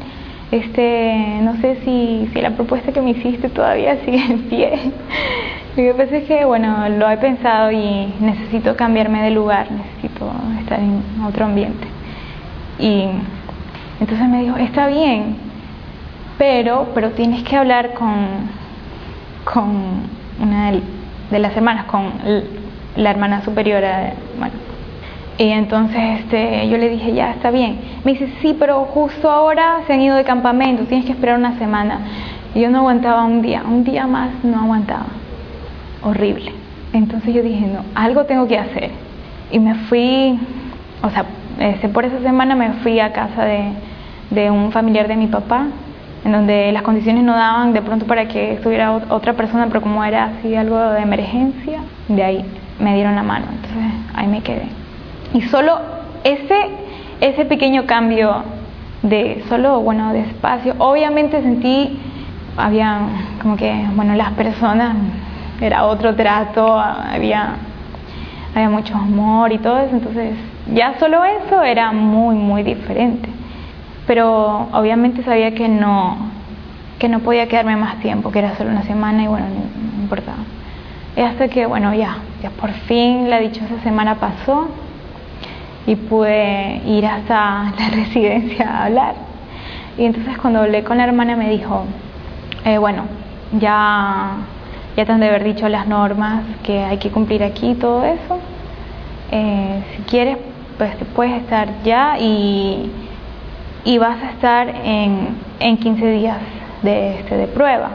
Este, 0.50 1.40
no 1.42 1.56
sé 1.60 1.78
si, 1.84 2.28
si 2.32 2.40
la 2.40 2.50
propuesta 2.50 2.92
que 2.92 3.02
me 3.02 3.10
hiciste 3.10 3.48
todavía 3.48 3.98
sigue 4.04 4.24
en 4.24 4.42
pie. 4.42 4.92
Lo 5.78 5.85
que 5.85 5.94
pasa 5.94 6.20
que, 6.26 6.44
bueno, 6.44 6.88
lo 6.88 7.08
he 7.08 7.16
pensado 7.18 7.70
y 7.70 8.12
necesito 8.18 8.75
cambiarme 8.75 9.23
de 9.23 9.30
lugar, 9.30 9.68
necesito 9.70 10.28
estar 10.58 10.80
en 10.80 11.04
otro 11.25 11.44
ambiente. 11.44 11.87
Y 12.80 13.04
entonces 14.00 14.28
me 14.28 14.42
dijo, 14.42 14.56
está 14.56 14.88
bien, 14.88 15.37
pero, 16.37 16.88
pero 16.94 17.11
tienes 17.12 17.44
que 17.44 17.56
hablar 17.56 17.94
con, 17.94 18.11
con, 19.44 20.02
una 20.42 20.73
de, 21.30 21.38
las 21.38 21.56
hermanas, 21.56 21.85
con 21.85 22.11
la 22.97 23.11
hermana 23.11 23.42
superior, 23.42 23.85
bueno. 24.37 24.54
Y 25.38 25.50
entonces 25.50 26.23
este, 26.23 26.68
yo 26.68 26.76
le 26.76 26.88
dije, 26.88 27.12
ya, 27.14 27.30
está 27.30 27.52
bien. 27.52 27.78
Me 28.02 28.14
dice, 28.14 28.28
sí, 28.42 28.56
pero 28.58 28.80
justo 28.87 29.30
ahora 29.30 29.82
se 29.87 29.92
han 29.92 30.02
ido 30.02 30.16
de 30.16 30.25
campamento, 30.25 30.87
tienes 30.87 31.06
que 31.06 31.12
esperar 31.12 31.38
una 31.38 31.56
semana. 31.56 32.00
Y 32.52 32.62
yo 32.62 32.68
no 32.68 32.78
aguantaba 32.78 33.25
un 33.25 33.42
día, 33.42 33.62
un 33.64 33.85
día 33.85 34.08
más 34.08 34.30
no 34.42 34.58
aguantaba. 34.58 35.17
Horrible. 36.02 36.52
Entonces 36.92 37.34
yo 37.34 37.42
dije, 37.42 37.66
no, 37.66 37.84
algo 37.94 38.24
tengo 38.24 38.46
que 38.46 38.58
hacer. 38.58 38.90
Y 39.50 39.58
me 39.58 39.74
fui, 39.74 40.38
o 41.02 41.10
sea, 41.10 41.24
este, 41.58 41.88
por 41.88 42.04
esa 42.04 42.20
semana 42.20 42.54
me 42.54 42.70
fui 42.74 43.00
a 43.00 43.12
casa 43.12 43.44
de, 43.44 43.72
de 44.30 44.50
un 44.50 44.72
familiar 44.72 45.08
de 45.08 45.16
mi 45.16 45.26
papá 45.26 45.66
en 46.24 46.32
donde 46.32 46.72
las 46.72 46.82
condiciones 46.82 47.22
no 47.24 47.34
daban 47.34 47.72
de 47.72 47.82
pronto 47.82 48.06
para 48.06 48.26
que 48.28 48.54
estuviera 48.54 48.92
otra 48.92 49.34
persona, 49.34 49.66
pero 49.68 49.80
como 49.80 50.04
era 50.04 50.24
así 50.24 50.54
algo 50.54 50.78
de 50.78 51.00
emergencia, 51.00 51.80
de 52.08 52.22
ahí 52.22 52.44
me 52.78 52.94
dieron 52.94 53.14
la 53.14 53.22
mano, 53.22 53.46
entonces 53.50 53.92
ahí 54.14 54.26
me 54.26 54.42
quedé. 54.42 54.68
Y 55.32 55.42
solo 55.42 55.78
ese, 56.24 56.56
ese 57.20 57.44
pequeño 57.44 57.86
cambio 57.86 58.42
de 59.02 59.44
solo, 59.48 59.80
bueno, 59.80 60.12
de 60.12 60.20
espacio, 60.20 60.74
obviamente 60.78 61.40
sentí, 61.42 61.98
había 62.56 63.00
como 63.40 63.56
que, 63.56 63.86
bueno, 63.94 64.14
las 64.14 64.32
personas, 64.32 64.96
era 65.60 65.84
otro 65.84 66.14
trato, 66.14 66.78
había, 66.78 67.56
había 68.54 68.70
mucho 68.70 68.94
amor 68.94 69.52
y 69.52 69.58
todo 69.58 69.78
eso, 69.78 69.94
entonces 69.94 70.34
ya 70.72 70.98
solo 70.98 71.24
eso 71.24 71.62
era 71.62 71.92
muy, 71.92 72.36
muy 72.36 72.62
diferente 72.62 73.28
pero 74.08 74.68
obviamente 74.72 75.22
sabía 75.22 75.54
que 75.54 75.68
no, 75.68 76.16
que 76.98 77.10
no 77.10 77.20
podía 77.20 77.46
quedarme 77.46 77.76
más 77.76 78.00
tiempo, 78.00 78.32
que 78.32 78.38
era 78.38 78.56
solo 78.56 78.70
una 78.70 78.82
semana 78.82 79.22
y 79.22 79.26
bueno, 79.26 79.44
no, 79.46 80.02
importaba. 80.02 80.38
Y 81.14 81.20
hasta 81.20 81.48
que, 81.48 81.66
bueno, 81.66 81.92
ya, 81.92 82.16
ya 82.42 82.48
por 82.48 82.70
fin 82.70 83.28
la 83.28 83.38
dichosa 83.38 83.78
semana 83.82 84.14
pasó 84.14 84.70
y 85.86 85.94
pude 85.94 86.80
ir 86.86 87.04
hasta 87.04 87.74
la 87.78 87.88
residencia 87.90 88.66
a 88.66 88.84
hablar. 88.86 89.14
Y 89.98 90.06
entonces 90.06 90.38
cuando 90.38 90.60
hablé 90.60 90.82
con 90.84 90.96
la 90.96 91.04
hermana 91.04 91.36
me 91.36 91.50
dijo, 91.50 91.84
eh, 92.64 92.78
bueno, 92.78 93.02
ya, 93.60 94.36
ya 94.98 95.06
te 95.06 95.12
han 95.12 95.20
de 95.20 95.28
haber 95.28 95.44
dicho 95.44 95.68
las 95.68 95.86
normas 95.86 96.42
que 96.62 96.82
hay 96.82 96.98
que 96.98 97.10
cumplir 97.10 97.42
aquí 97.42 97.74
todo 97.74 98.04
eso. 98.04 98.38
Eh, 99.30 99.82
si 99.96 100.02
quieres, 100.02 100.36
pues 100.76 100.92
puedes 101.14 101.40
estar 101.40 101.68
ya 101.84 102.18
y 102.18 102.90
y 103.84 103.96
vas 103.96 104.22
a 104.22 104.30
estar 104.32 104.68
en, 104.68 105.28
en 105.60 105.76
15 105.78 106.10
días 106.10 106.36
de, 106.82 107.20
este, 107.20 107.36
de 107.36 107.46
prueba. 107.46 107.90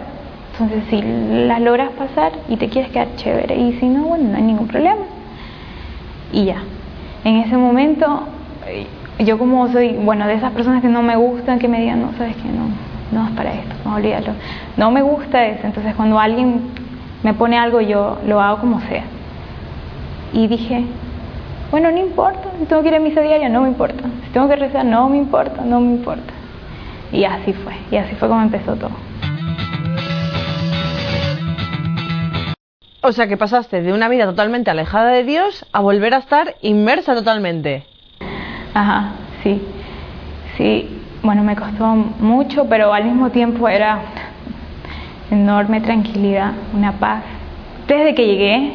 Entonces, 0.53 0.83
si 0.89 1.01
las 1.45 1.61
logras 1.61 1.91
pasar 1.91 2.31
y 2.49 2.57
te 2.57 2.69
quieres 2.69 2.91
quedar 2.91 3.09
chévere, 3.15 3.55
y 3.55 3.73
si 3.73 3.87
no, 3.87 4.03
bueno, 4.05 4.29
no 4.29 4.37
hay 4.37 4.43
ningún 4.43 4.67
problema. 4.67 5.05
Y 6.31 6.45
ya. 6.45 6.63
En 7.23 7.37
ese 7.37 7.57
momento, 7.57 8.23
eh, 8.67 8.87
yo 9.23 9.37
como 9.37 9.67
soy, 9.71 9.93
bueno, 9.93 10.25
de 10.25 10.33
esas 10.33 10.51
personas 10.53 10.81
que 10.81 10.89
no 10.89 11.03
me 11.03 11.15
gustan, 11.15 11.59
que 11.59 11.67
me 11.67 11.79
digan, 11.79 12.01
no, 12.01 12.11
sabes 12.17 12.35
que 12.37 12.47
no, 12.47 12.69
no 13.11 13.27
es 13.27 13.35
para 13.35 13.53
esto, 13.53 13.75
no 13.85 13.95
olvídalo. 13.95 14.33
No 14.77 14.89
me 14.89 15.01
gusta 15.01 15.45
eso. 15.45 15.67
Entonces, 15.67 15.93
cuando 15.95 16.19
alguien 16.19 16.61
me 17.23 17.33
pone 17.33 17.57
algo, 17.57 17.81
yo 17.81 18.19
lo 18.25 18.41
hago 18.41 18.59
como 18.59 18.81
sea. 18.81 19.03
Y 20.33 20.47
dije, 20.47 20.85
bueno, 21.71 21.89
no 21.91 21.97
importa, 21.97 22.49
si 22.59 22.65
tengo 22.65 22.81
que 22.81 22.89
ir 22.89 22.95
a 22.95 22.99
misa 22.99 23.21
diaria, 23.21 23.49
no 23.49 23.61
me 23.61 23.69
importa. 23.69 24.03
Si 24.25 24.29
tengo 24.31 24.47
que 24.47 24.55
rezar, 24.55 24.85
no 24.85 25.09
me 25.09 25.17
importa, 25.17 25.63
no 25.63 25.79
me 25.79 25.95
importa. 25.95 26.33
Y 27.11 27.23
así 27.23 27.53
fue, 27.53 27.73
y 27.91 27.97
así 27.97 28.13
fue 28.15 28.27
como 28.27 28.41
empezó 28.41 28.75
todo. 28.75 28.91
O 33.01 33.11
sea 33.11 33.27
que 33.27 33.35
pasaste 33.35 33.81
de 33.81 33.91
una 33.91 34.07
vida 34.07 34.25
totalmente 34.25 34.71
alejada 34.71 35.11
de 35.11 35.23
Dios 35.23 35.65
a 35.73 35.81
volver 35.81 36.13
a 36.13 36.19
estar 36.19 36.55
inmersa 36.61 37.13
totalmente. 37.13 37.85
Ajá, 38.73 39.11
sí. 39.43 39.61
Sí, 40.57 41.01
bueno, 41.21 41.43
me 41.43 41.55
costó 41.55 41.85
mucho, 41.85 42.65
pero 42.69 42.93
al 42.93 43.05
mismo 43.05 43.29
tiempo 43.29 43.67
era 43.67 43.99
enorme 45.33 45.81
tranquilidad, 45.81 46.53
una 46.73 46.93
paz. 46.93 47.23
Desde 47.87 48.15
que 48.15 48.25
llegué, 48.25 48.71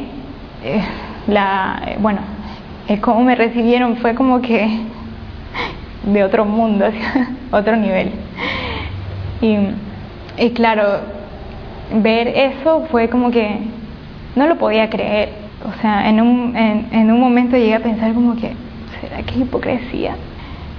eh, 0.64 0.82
la, 1.28 1.80
eh, 1.86 1.96
bueno, 2.00 2.20
es 2.88 3.00
como 3.00 3.22
me 3.22 3.34
recibieron 3.34 3.96
fue 3.96 4.14
como 4.14 4.40
que 4.40 4.68
de 6.04 6.24
otro 6.24 6.44
mundo, 6.44 6.86
otro 7.52 7.76
nivel. 7.76 8.10
Y, 9.40 10.50
claro, 10.50 10.82
ver 12.02 12.28
eso 12.28 12.86
fue 12.90 13.08
como 13.08 13.30
que 13.30 13.58
no 14.34 14.46
lo 14.46 14.56
podía 14.56 14.90
creer. 14.90 15.30
O 15.64 15.80
sea, 15.80 16.08
en 16.08 16.20
un, 16.20 16.56
en, 16.56 17.10
un 17.10 17.20
momento 17.20 17.56
llegué 17.56 17.74
a 17.74 17.80
pensar 17.80 18.14
como 18.14 18.34
que, 18.36 18.52
¿será 19.00 19.22
que 19.22 19.34
es 19.34 19.40
hipocresía? 19.40 20.16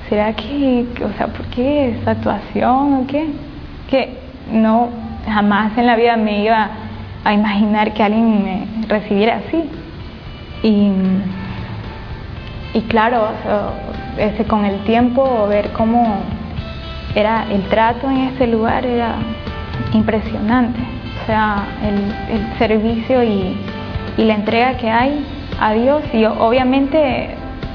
¿Será 0.09 0.33
que, 0.33 0.85
o 1.03 1.17
sea, 1.17 1.27
por 1.27 1.45
qué 1.47 1.89
esa 1.89 2.11
actuación 2.11 2.93
o 2.95 3.07
qué? 3.07 3.27
Que 3.89 4.17
no, 4.51 4.89
jamás 5.25 5.77
en 5.77 5.86
la 5.86 5.95
vida 5.95 6.17
me 6.17 6.43
iba 6.43 6.69
a 7.23 7.34
imaginar 7.34 7.93
que 7.93 8.03
alguien 8.03 8.43
me 8.43 8.88
recibiera 8.88 9.38
así. 9.38 9.69
Y 10.63 10.91
y 12.73 12.82
claro, 12.82 13.29
con 14.47 14.63
el 14.65 14.79
tiempo 14.84 15.47
ver 15.47 15.71
cómo 15.71 16.19
era 17.15 17.45
el 17.51 17.63
trato 17.63 18.10
en 18.10 18.17
ese 18.17 18.45
lugar 18.45 18.86
era 18.86 19.15
impresionante. 19.93 20.79
O 21.23 21.25
sea, 21.25 21.65
el, 21.84 22.58
servicio 22.60 23.23
y, 23.23 23.55
la 24.17 24.36
entrega 24.36 24.75
que 24.75 24.89
hay 24.89 25.25
a 25.62 25.71
Dios 25.71 26.03
y 26.13 26.25
obviamente 26.25 27.29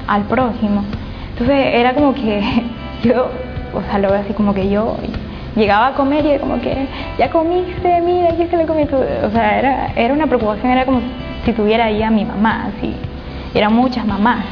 al 0.06 0.22
prójimo. 0.24 0.84
Entonces 1.30 1.74
era 1.74 1.94
como 1.94 2.14
que 2.14 2.42
yo, 3.02 3.30
o 3.72 3.82
sea, 3.82 3.98
lo 3.98 4.10
veo 4.10 4.20
así 4.20 4.32
como 4.34 4.54
que 4.54 4.68
yo 4.68 4.96
llegaba 5.56 5.88
a 5.88 5.92
comer 5.92 6.24
y 6.26 6.38
como 6.38 6.60
que, 6.60 6.86
ya 7.18 7.30
comiste, 7.30 8.00
mira, 8.00 8.36
¿qué 8.36 8.48
se 8.48 8.56
le 8.56 8.66
comió? 8.66 8.86
O 8.86 9.30
sea, 9.30 9.58
era, 9.58 9.92
era 9.96 10.14
una 10.14 10.26
preocupación, 10.26 10.72
era 10.72 10.84
como 10.84 11.00
si 11.44 11.52
tuviera 11.52 11.86
ahí 11.86 12.02
a 12.02 12.10
mi 12.10 12.24
mamá, 12.24 12.68
así. 12.68 12.94
Eran 13.54 13.74
muchas 13.74 14.06
mamás. 14.06 14.44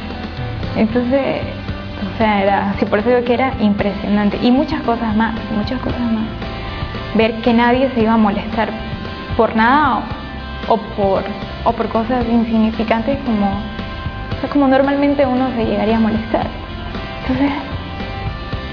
Entonces, 0.75 1.41
o 2.13 2.17
sea, 2.17 2.43
era 2.43 2.69
así, 2.71 2.85
por 2.85 2.99
eso 2.99 3.09
digo 3.09 3.23
que 3.23 3.33
era 3.33 3.53
impresionante. 3.59 4.37
Y 4.41 4.51
muchas 4.51 4.81
cosas 4.83 5.15
más, 5.15 5.35
muchas 5.55 5.79
cosas 5.81 5.99
más. 5.99 6.23
Ver 7.15 7.33
que 7.41 7.53
nadie 7.53 7.89
se 7.93 8.01
iba 8.01 8.13
a 8.13 8.17
molestar 8.17 8.69
por 9.35 9.55
nada 9.55 10.01
o, 10.67 10.77
por, 10.77 11.23
o 11.65 11.71
por 11.71 11.87
cosas 11.89 12.25
insignificantes 12.29 13.17
como, 13.25 13.51
como 14.51 14.67
normalmente 14.67 15.25
uno 15.25 15.49
se 15.55 15.65
llegaría 15.65 15.97
a 15.97 15.99
molestar. 15.99 16.47
Entonces, 17.21 17.51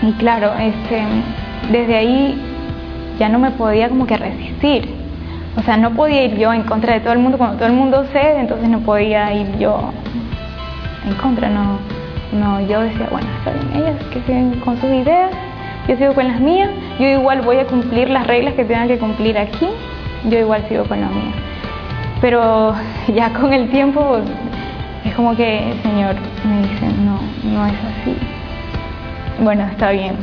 y 0.02 0.12
claro, 0.12 0.52
este, 0.58 1.04
desde 1.70 1.96
ahí 1.96 2.40
ya 3.18 3.28
no 3.28 3.38
me 3.38 3.50
podía 3.50 3.88
como 3.88 4.06
que 4.06 4.16
resistir. 4.16 4.94
O 5.56 5.62
sea, 5.62 5.76
no 5.76 5.90
podía 5.90 6.24
ir 6.24 6.38
yo 6.38 6.52
en 6.52 6.62
contra 6.62 6.94
de 6.94 7.00
todo 7.00 7.12
el 7.12 7.18
mundo. 7.18 7.36
Cuando 7.36 7.56
todo 7.56 7.66
el 7.66 7.74
mundo 7.74 8.04
cede, 8.12 8.40
entonces 8.40 8.68
no 8.68 8.80
podía 8.80 9.32
ir 9.34 9.58
yo 9.58 9.92
en 11.06 11.14
contra, 11.14 11.48
no, 11.48 11.78
no, 12.32 12.60
yo 12.60 12.80
decía, 12.82 13.08
bueno, 13.10 13.26
está 13.38 13.52
bien, 13.52 13.82
ellas 13.82 13.96
que 14.12 14.20
siguen 14.22 14.60
con 14.60 14.80
sus 14.80 14.90
ideas, 14.90 15.30
yo 15.88 15.96
sigo 15.96 16.14
con 16.14 16.28
las 16.28 16.40
mías, 16.40 16.70
yo 16.98 17.06
igual 17.06 17.40
voy 17.42 17.56
a 17.56 17.66
cumplir 17.66 18.10
las 18.10 18.26
reglas 18.26 18.54
que 18.54 18.64
tengan 18.64 18.88
que 18.88 18.98
cumplir 18.98 19.38
aquí, 19.38 19.68
yo 20.28 20.38
igual 20.38 20.64
sigo 20.68 20.84
con 20.84 21.00
la 21.00 21.08
mía. 21.08 21.32
Pero 22.20 22.74
ya 23.14 23.32
con 23.40 23.52
el 23.52 23.70
tiempo 23.70 24.18
es 25.04 25.14
como 25.14 25.34
que 25.34 25.74
Señor 25.82 26.16
me 26.44 26.62
dice, 26.62 26.86
no, 27.04 27.20
no 27.50 27.66
es 27.66 27.72
así. 27.72 28.16
Bueno, 29.42 29.64
está 29.64 29.90
bien. 29.90 30.16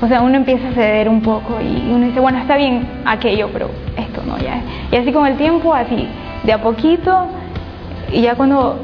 O 0.00 0.08
sea, 0.08 0.22
uno 0.22 0.36
empieza 0.36 0.68
a 0.68 0.72
ceder 0.72 1.08
un 1.08 1.22
poco 1.22 1.60
y 1.60 1.90
uno 1.90 2.06
dice, 2.06 2.20
bueno, 2.20 2.38
está 2.38 2.56
bien 2.56 2.86
aquello, 3.04 3.48
pero 3.52 3.70
esto 3.96 4.22
no, 4.26 4.38
ya. 4.38 4.60
Y 4.90 4.96
así 4.96 5.12
con 5.12 5.26
el 5.26 5.36
tiempo, 5.36 5.74
así, 5.74 6.08
de 6.42 6.52
a 6.52 6.60
poquito, 6.60 7.26
y 8.12 8.22
ya 8.22 8.34
cuando 8.34 8.78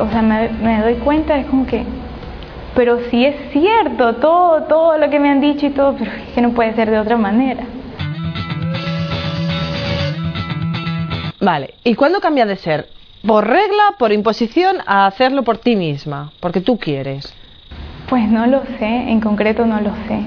o 0.00 0.10
sea, 0.10 0.22
me, 0.22 0.80
doy 0.80 0.94
cuenta, 0.94 1.36
es 1.36 1.46
como 1.46 1.66
que, 1.66 1.84
pero 2.74 3.00
si 3.10 3.24
es 3.24 3.36
cierto 3.52 4.14
todo, 4.16 4.62
todo 4.62 4.98
lo 4.98 5.10
que 5.10 5.20
me 5.20 5.28
han 5.28 5.40
dicho 5.40 5.66
y 5.66 5.70
todo, 5.70 5.94
pero 5.98 6.10
es 6.10 6.34
que 6.34 6.40
no 6.40 6.52
puede 6.52 6.74
ser 6.74 6.90
de 6.90 6.98
otra 6.98 7.16
manera. 7.16 7.64
Vale, 11.40 11.74
¿y 11.84 11.94
cuándo 11.94 12.20
cambia 12.20 12.46
de 12.46 12.56
ser? 12.56 12.88
¿Por 13.26 13.46
regla, 13.46 13.94
por 13.98 14.12
imposición, 14.12 14.78
a 14.86 15.06
hacerlo 15.06 15.42
por 15.42 15.58
ti 15.58 15.76
misma? 15.76 16.32
Porque 16.40 16.60
tú 16.60 16.78
quieres. 16.78 17.34
Pues 18.10 18.28
no 18.28 18.46
lo 18.46 18.64
sé, 18.78 19.10
en 19.10 19.20
concreto 19.20 19.64
no 19.64 19.80
lo 19.80 19.92
sé. 20.08 20.20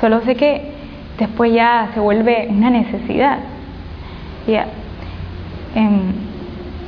Solo 0.00 0.20
sé 0.20 0.36
que 0.36 0.72
después 1.18 1.52
ya 1.52 1.88
se 1.94 2.00
vuelve 2.00 2.46
una 2.50 2.70
necesidad. 2.70 3.38
Ya. 4.46 4.66
Em, 5.74 6.12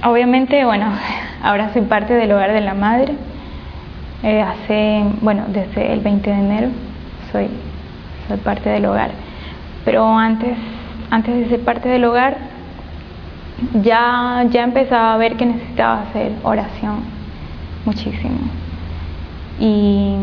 obviamente, 0.05 0.65
bueno, 0.65 0.93
Ahora 1.43 1.73
soy 1.73 1.83
parte 1.83 2.15
del 2.15 2.33
hogar 2.33 2.53
de 2.53 2.61
la 2.61 2.75
madre. 2.75 3.15
Eh, 4.23 4.43
hace, 4.43 5.05
bueno, 5.21 5.45
desde 5.49 5.93
el 5.93 6.01
20 6.01 6.29
de 6.29 6.37
enero 6.37 6.69
soy, 7.31 7.49
soy 8.27 8.37
parte 8.39 8.69
del 8.69 8.87
hogar. 8.87 9.11
Pero 9.85 10.07
antes, 10.19 10.57
antes 11.11 11.35
de 11.37 11.49
ser 11.49 11.65
parte 11.65 11.89
del 11.89 12.05
hogar, 12.05 12.37
ya, 13.83 14.45
ya 14.51 14.65
empezaba 14.65 15.15
a 15.15 15.17
ver 15.17 15.37
que 15.37 15.47
necesitaba 15.47 16.03
hacer 16.03 16.33
oración 16.43 17.05
muchísimo. 17.85 18.39
Y 19.59 20.15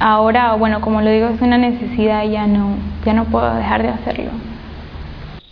ahora, 0.00 0.54
bueno, 0.54 0.80
como 0.80 1.00
lo 1.00 1.10
digo, 1.10 1.28
es 1.28 1.40
una 1.40 1.58
necesidad 1.58 2.24
y 2.24 2.30
ya 2.30 2.46
no, 2.46 2.76
ya 3.04 3.12
no 3.12 3.24
puedo 3.24 3.54
dejar 3.54 3.82
de 3.82 3.88
hacerlo. 3.88 4.30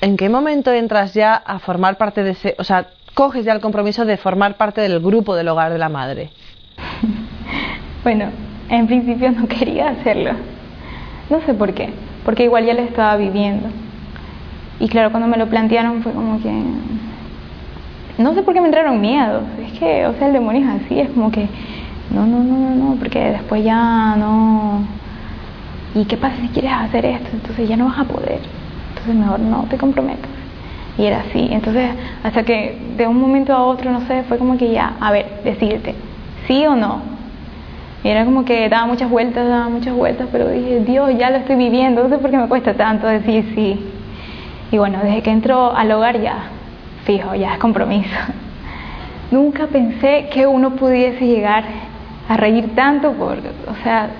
¿En 0.00 0.16
qué 0.16 0.28
momento 0.28 0.72
entras 0.72 1.14
ya 1.14 1.34
a 1.34 1.58
formar 1.58 1.96
parte 1.96 2.24
de 2.24 2.30
ese, 2.30 2.54
o 2.58 2.64
sea, 2.64 2.88
coges 3.14 3.44
ya 3.44 3.52
el 3.52 3.60
compromiso 3.60 4.04
de 4.04 4.16
formar 4.16 4.56
parte 4.56 4.80
del 4.80 5.00
grupo 5.00 5.36
del 5.36 5.48
hogar 5.48 5.72
de 5.72 5.78
la 5.78 5.88
madre? 5.88 6.30
bueno, 8.02 8.26
en 8.68 8.86
principio 8.86 9.30
no 9.30 9.46
quería 9.46 9.90
hacerlo. 9.90 10.32
No 11.30 11.40
sé 11.46 11.54
por 11.54 11.72
qué, 11.72 11.90
porque 12.24 12.44
igual 12.44 12.64
ya 12.64 12.74
lo 12.74 12.82
estaba 12.82 13.16
viviendo. 13.16 13.68
Y 14.80 14.88
claro, 14.88 15.10
cuando 15.10 15.28
me 15.28 15.36
lo 15.36 15.46
plantearon 15.46 16.02
fue 16.02 16.12
como 16.12 16.42
que... 16.42 16.52
No 18.18 18.34
sé 18.34 18.42
por 18.42 18.52
qué 18.52 18.60
me 18.60 18.66
entraron 18.66 19.00
miedos. 19.00 19.44
Es 19.64 19.78
que, 19.78 20.06
o 20.06 20.14
sea, 20.14 20.26
el 20.26 20.32
demonio 20.32 20.62
es 20.62 20.84
así, 20.84 20.98
es 20.98 21.10
como 21.10 21.30
que... 21.30 21.48
No, 22.14 22.26
no, 22.26 22.42
no, 22.42 22.58
no, 22.58 22.74
no, 22.74 22.96
porque 22.96 23.18
después 23.18 23.64
ya 23.64 24.16
no... 24.16 24.84
¿Y 25.94 26.04
qué 26.04 26.16
pasa 26.16 26.36
si 26.40 26.48
quieres 26.48 26.72
hacer 26.72 27.04
esto? 27.06 27.28
Entonces 27.32 27.68
ya 27.68 27.76
no 27.76 27.86
vas 27.86 27.98
a 27.98 28.04
poder. 28.04 28.40
Entonces 28.90 29.14
mejor 29.14 29.40
no 29.40 29.64
te 29.68 29.76
comprometas. 29.76 30.30
Y 30.98 31.04
era 31.04 31.20
así. 31.20 31.48
Entonces, 31.50 31.90
hasta 32.22 32.42
que 32.42 32.78
de 32.96 33.06
un 33.06 33.18
momento 33.18 33.54
a 33.54 33.62
otro, 33.64 33.90
no 33.90 34.00
sé, 34.02 34.24
fue 34.24 34.38
como 34.38 34.58
que 34.58 34.70
ya, 34.70 34.94
a 35.00 35.10
ver, 35.10 35.40
decídete, 35.44 35.94
sí 36.46 36.66
o 36.66 36.76
no. 36.76 37.00
Y 38.04 38.08
era 38.08 38.24
como 38.24 38.44
que 38.44 38.68
daba 38.68 38.86
muchas 38.86 39.08
vueltas, 39.08 39.48
daba 39.48 39.68
muchas 39.68 39.94
vueltas, 39.94 40.28
pero 40.32 40.48
dije, 40.48 40.80
Dios, 40.80 41.10
ya 41.16 41.30
lo 41.30 41.36
estoy 41.38 41.56
viviendo, 41.56 42.02
no 42.02 42.08
sé 42.08 42.18
por 42.18 42.30
qué 42.30 42.36
me 42.36 42.48
cuesta 42.48 42.74
tanto 42.74 43.06
decir 43.06 43.52
sí. 43.54 43.80
Y 44.70 44.78
bueno, 44.78 44.98
desde 45.02 45.22
que 45.22 45.30
entró 45.30 45.74
al 45.74 45.92
hogar 45.92 46.20
ya, 46.20 46.36
fijo, 47.04 47.34
ya 47.34 47.54
es 47.54 47.58
compromiso. 47.58 48.10
Nunca 49.30 49.66
pensé 49.66 50.28
que 50.32 50.46
uno 50.46 50.70
pudiese 50.70 51.26
llegar 51.26 51.64
a 52.28 52.36
reír 52.36 52.74
tanto, 52.74 53.12
por, 53.12 53.38
o 53.38 53.82
sea, 53.82 54.10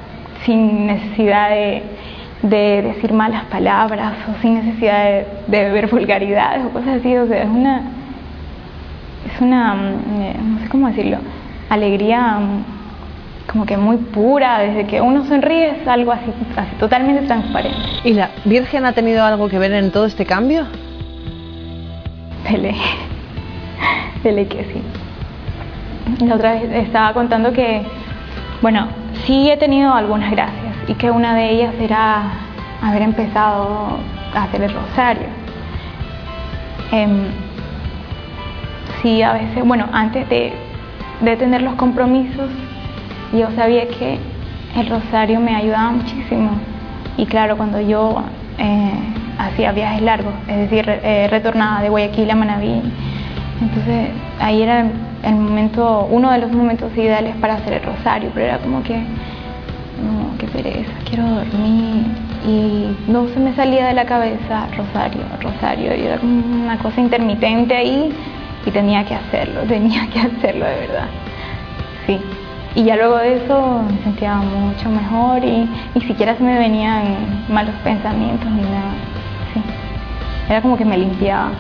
sin 0.44 0.86
necesidad 0.86 1.50
de, 1.50 1.82
de 2.42 2.82
decir 2.82 3.12
malas 3.12 3.44
palabras 3.44 4.14
o 4.28 4.40
sin 4.40 4.54
necesidad 4.54 5.04
de, 5.04 5.26
de, 5.46 5.64
beber 5.64 5.88
vulgaridades 5.88 6.64
o 6.66 6.70
cosas 6.70 7.00
así. 7.00 7.16
O 7.16 7.26
sea, 7.26 7.42
es 7.42 7.48
una, 7.48 7.82
es 9.32 9.40
una, 9.40 9.74
mm, 9.74 10.22
eh, 10.22 10.36
no 10.42 10.58
sé 10.60 10.68
cómo 10.68 10.88
decirlo, 10.88 11.18
alegría 11.70 12.38
mm, 12.38 12.64
como 13.50 13.66
que 13.66 13.76
muy 13.76 13.96
pura, 13.96 14.60
desde 14.60 14.86
que 14.86 15.00
uno 15.00 15.24
sonríe 15.26 15.82
es 15.82 15.88
algo 15.88 16.12
así, 16.12 16.32
así 16.56 16.74
totalmente 16.76 17.22
transparente. 17.26 17.78
¿Y 18.04 18.14
la 18.14 18.30
Virgen 18.44 18.84
ha 18.86 18.92
tenido 18.92 19.24
algo 19.24 19.48
que 19.48 19.58
ver 19.58 19.72
en 19.72 19.90
todo 19.90 20.06
este 20.06 20.24
cambio? 20.24 20.66
Dele, 22.48 22.74
dele 24.22 24.46
que 24.46 24.64
sí. 24.64 24.82
La 26.20 26.34
otra 26.34 26.52
vez 26.52 26.70
estaba 26.72 27.12
contando 27.12 27.52
que, 27.52 27.82
bueno, 28.60 28.88
sí 29.24 29.50
he 29.50 29.56
tenido 29.56 29.94
algunas 29.94 30.30
gracias 30.30 30.74
y 30.88 30.94
que 30.94 31.10
una 31.10 31.34
de 31.34 31.50
ellas 31.50 31.74
era 31.80 32.22
haber 32.82 33.02
empezado 33.02 33.98
a 34.34 34.42
hacer 34.42 34.62
el 34.62 34.74
rosario. 34.74 35.26
Eh, 36.92 37.26
sí, 39.00 39.22
a 39.22 39.32
veces, 39.32 39.64
bueno, 39.64 39.86
antes 39.92 40.28
de, 40.28 40.52
de 41.20 41.36
tener 41.36 41.62
los 41.62 41.74
compromisos, 41.74 42.50
yo 43.32 43.50
sabía 43.56 43.88
que 43.88 44.18
el 44.76 44.88
rosario 44.88 45.40
me 45.40 45.54
ayudaba 45.54 45.92
muchísimo. 45.92 46.50
Y 47.16 47.26
claro, 47.26 47.56
cuando 47.56 47.80
yo 47.80 48.22
eh, 48.58 48.92
hacía 49.38 49.72
viajes 49.72 50.02
largos, 50.02 50.32
es 50.48 50.56
decir, 50.56 50.84
eh, 50.88 51.28
retornaba 51.30 51.82
de 51.82 51.88
Guayaquil 51.88 52.30
a 52.30 52.34
Manaví, 52.34 52.82
entonces 53.60 54.10
ahí 54.40 54.62
era 54.62 54.84
el 55.22 55.36
momento, 55.36 56.06
uno 56.10 56.30
de 56.30 56.38
los 56.38 56.50
momentos 56.52 56.96
ideales 56.96 57.34
para 57.36 57.54
hacer 57.54 57.74
el 57.74 57.82
rosario, 57.82 58.30
pero 58.34 58.46
era 58.46 58.58
como 58.58 58.82
que, 58.82 58.96
no, 58.96 60.36
qué 60.38 60.46
pereza, 60.48 60.92
quiero 61.08 61.24
dormir. 61.24 62.06
Y 62.46 62.96
no 63.06 63.28
se 63.28 63.38
me 63.38 63.54
salía 63.54 63.86
de 63.86 63.94
la 63.94 64.04
cabeza 64.04 64.66
rosario, 64.76 65.22
rosario, 65.40 65.94
y 65.94 66.02
era 66.02 66.18
como 66.18 66.64
una 66.64 66.76
cosa 66.78 67.00
intermitente 67.00 67.74
ahí 67.76 68.12
y 68.66 68.70
tenía 68.70 69.04
que 69.04 69.14
hacerlo, 69.14 69.60
tenía 69.68 70.08
que 70.08 70.20
hacerlo 70.20 70.66
de 70.66 70.74
verdad. 70.86 71.06
Sí. 72.06 72.20
Y 72.74 72.84
ya 72.84 72.96
luego 72.96 73.18
de 73.18 73.36
eso 73.36 73.82
me 73.86 74.02
sentía 74.02 74.36
mucho 74.36 74.88
mejor 74.88 75.44
y 75.44 75.68
ni 75.94 76.00
siquiera 76.00 76.34
se 76.34 76.42
me 76.42 76.58
venían 76.58 77.44
malos 77.48 77.74
pensamientos 77.84 78.50
ni 78.50 78.62
nada. 78.62 78.94
Sí. 79.52 79.60
Era 80.48 80.62
como 80.62 80.76
que 80.76 80.84
me 80.84 80.96
limpiaba. 80.96 81.50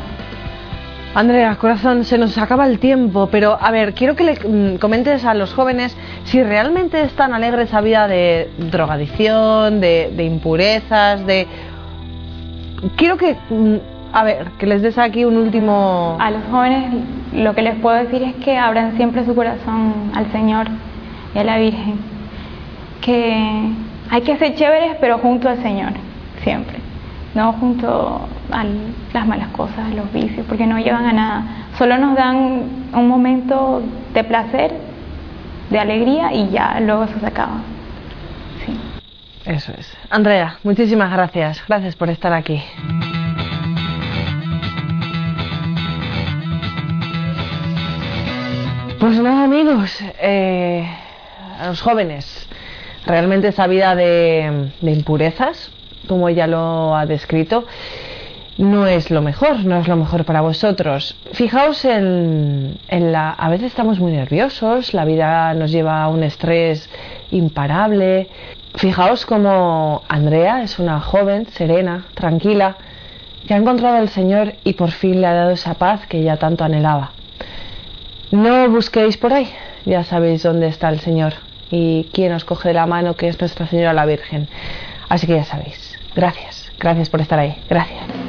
Andrea, 1.14 1.56
corazón, 1.56 2.04
se 2.04 2.16
nos 2.16 2.38
acaba 2.38 2.66
el 2.66 2.78
tiempo, 2.78 3.28
pero 3.30 3.58
a 3.60 3.70
ver, 3.70 3.92
quiero 3.92 4.16
que 4.16 4.24
le 4.24 4.34
mm, 4.34 4.78
comentes 4.78 5.26
a 5.26 5.34
los 5.34 5.52
jóvenes 5.52 5.94
si 6.24 6.42
realmente 6.42 7.02
es 7.02 7.12
tan 7.12 7.34
alegre 7.34 7.64
esa 7.64 7.82
vida 7.82 8.08
de 8.08 8.50
drogadicción, 8.70 9.80
de, 9.80 10.10
de 10.16 10.24
impurezas, 10.24 11.26
de... 11.26 11.46
Quiero 12.96 13.18
que, 13.18 13.36
mm, 13.50 13.76
a 14.14 14.24
ver, 14.24 14.46
que 14.58 14.66
les 14.66 14.80
des 14.80 14.96
aquí 14.96 15.26
un 15.26 15.36
último... 15.36 16.16
A 16.18 16.30
los 16.30 16.44
jóvenes 16.50 17.04
lo 17.34 17.54
que 17.54 17.60
les 17.60 17.74
puedo 17.74 17.96
decir 17.96 18.22
es 18.22 18.34
que 18.36 18.56
abran 18.56 18.96
siempre 18.96 19.26
su 19.26 19.34
corazón 19.34 20.12
al 20.14 20.32
Señor 20.32 20.68
y 21.34 21.38
a 21.38 21.44
la 21.44 21.58
Virgen. 21.58 21.98
Que 23.02 23.68
hay 24.08 24.22
que 24.22 24.38
ser 24.38 24.54
chéveres, 24.54 24.96
pero 24.98 25.18
junto 25.18 25.50
al 25.50 25.62
Señor, 25.62 25.92
siempre. 26.42 26.78
No 27.34 27.52
junto 27.52 28.28
las 29.12 29.26
malas 29.26 29.48
cosas, 29.48 29.94
los 29.94 30.12
vicios, 30.12 30.46
porque 30.48 30.66
no 30.66 30.78
llevan 30.78 31.06
a 31.06 31.12
nada. 31.12 31.44
Solo 31.78 31.98
nos 31.98 32.16
dan 32.16 32.88
un 32.92 33.08
momento 33.08 33.82
de 34.14 34.24
placer, 34.24 34.72
de 35.70 35.78
alegría 35.78 36.32
y 36.32 36.50
ya 36.50 36.78
luego 36.80 37.04
eso 37.04 37.18
se 37.18 37.26
acaba. 37.26 37.60
Sí. 38.64 38.78
Eso 39.44 39.72
es. 39.76 39.92
Andrea, 40.10 40.58
muchísimas 40.62 41.10
gracias. 41.10 41.62
Gracias 41.66 41.96
por 41.96 42.10
estar 42.10 42.32
aquí. 42.32 42.62
Pues 49.00 49.18
nada, 49.20 49.44
amigos. 49.44 49.98
Eh, 50.20 50.86
a 51.58 51.66
los 51.66 51.80
jóvenes 51.80 52.48
realmente 53.06 53.48
esa 53.48 53.66
vida 53.66 53.94
de, 53.94 54.70
impurezas, 54.82 55.70
como 56.08 56.28
ella 56.28 56.46
lo 56.46 56.96
ha 56.96 57.06
descrito, 57.06 57.66
no 58.62 58.86
es 58.86 59.10
lo 59.10 59.22
mejor, 59.22 59.64
no 59.64 59.80
es 59.80 59.88
lo 59.88 59.96
mejor 59.96 60.24
para 60.24 60.40
vosotros. 60.40 61.16
Fijaos 61.32 61.84
en, 61.84 62.78
en 62.88 63.12
la... 63.12 63.30
A 63.30 63.50
veces 63.50 63.66
estamos 63.66 63.98
muy 63.98 64.12
nerviosos, 64.12 64.94
la 64.94 65.04
vida 65.04 65.52
nos 65.54 65.72
lleva 65.72 66.02
a 66.02 66.08
un 66.08 66.22
estrés 66.22 66.88
imparable. 67.32 68.28
Fijaos 68.76 69.26
como 69.26 70.02
Andrea 70.08 70.62
es 70.62 70.78
una 70.78 71.00
joven, 71.00 71.46
serena, 71.48 72.06
tranquila, 72.14 72.76
que 73.46 73.54
ha 73.54 73.56
encontrado 73.56 73.96
al 73.96 74.08
Señor 74.08 74.54
y 74.62 74.74
por 74.74 74.92
fin 74.92 75.20
le 75.20 75.26
ha 75.26 75.34
dado 75.34 75.50
esa 75.50 75.74
paz 75.74 76.06
que 76.06 76.20
ella 76.20 76.36
tanto 76.36 76.62
anhelaba. 76.62 77.10
No 78.30 78.70
busquéis 78.70 79.16
por 79.16 79.32
ahí, 79.32 79.50
ya 79.84 80.04
sabéis 80.04 80.44
dónde 80.44 80.68
está 80.68 80.88
el 80.88 81.00
Señor 81.00 81.34
y 81.70 82.08
quién 82.12 82.32
os 82.32 82.44
coge 82.44 82.68
de 82.68 82.74
la 82.74 82.86
mano, 82.86 83.14
que 83.14 83.26
es 83.26 83.40
Nuestra 83.40 83.66
Señora 83.66 83.92
la 83.92 84.06
Virgen. 84.06 84.48
Así 85.08 85.26
que 85.26 85.34
ya 85.34 85.44
sabéis. 85.44 85.98
Gracias, 86.14 86.70
gracias 86.78 87.10
por 87.10 87.20
estar 87.20 87.40
ahí. 87.40 87.56
Gracias. 87.68 88.21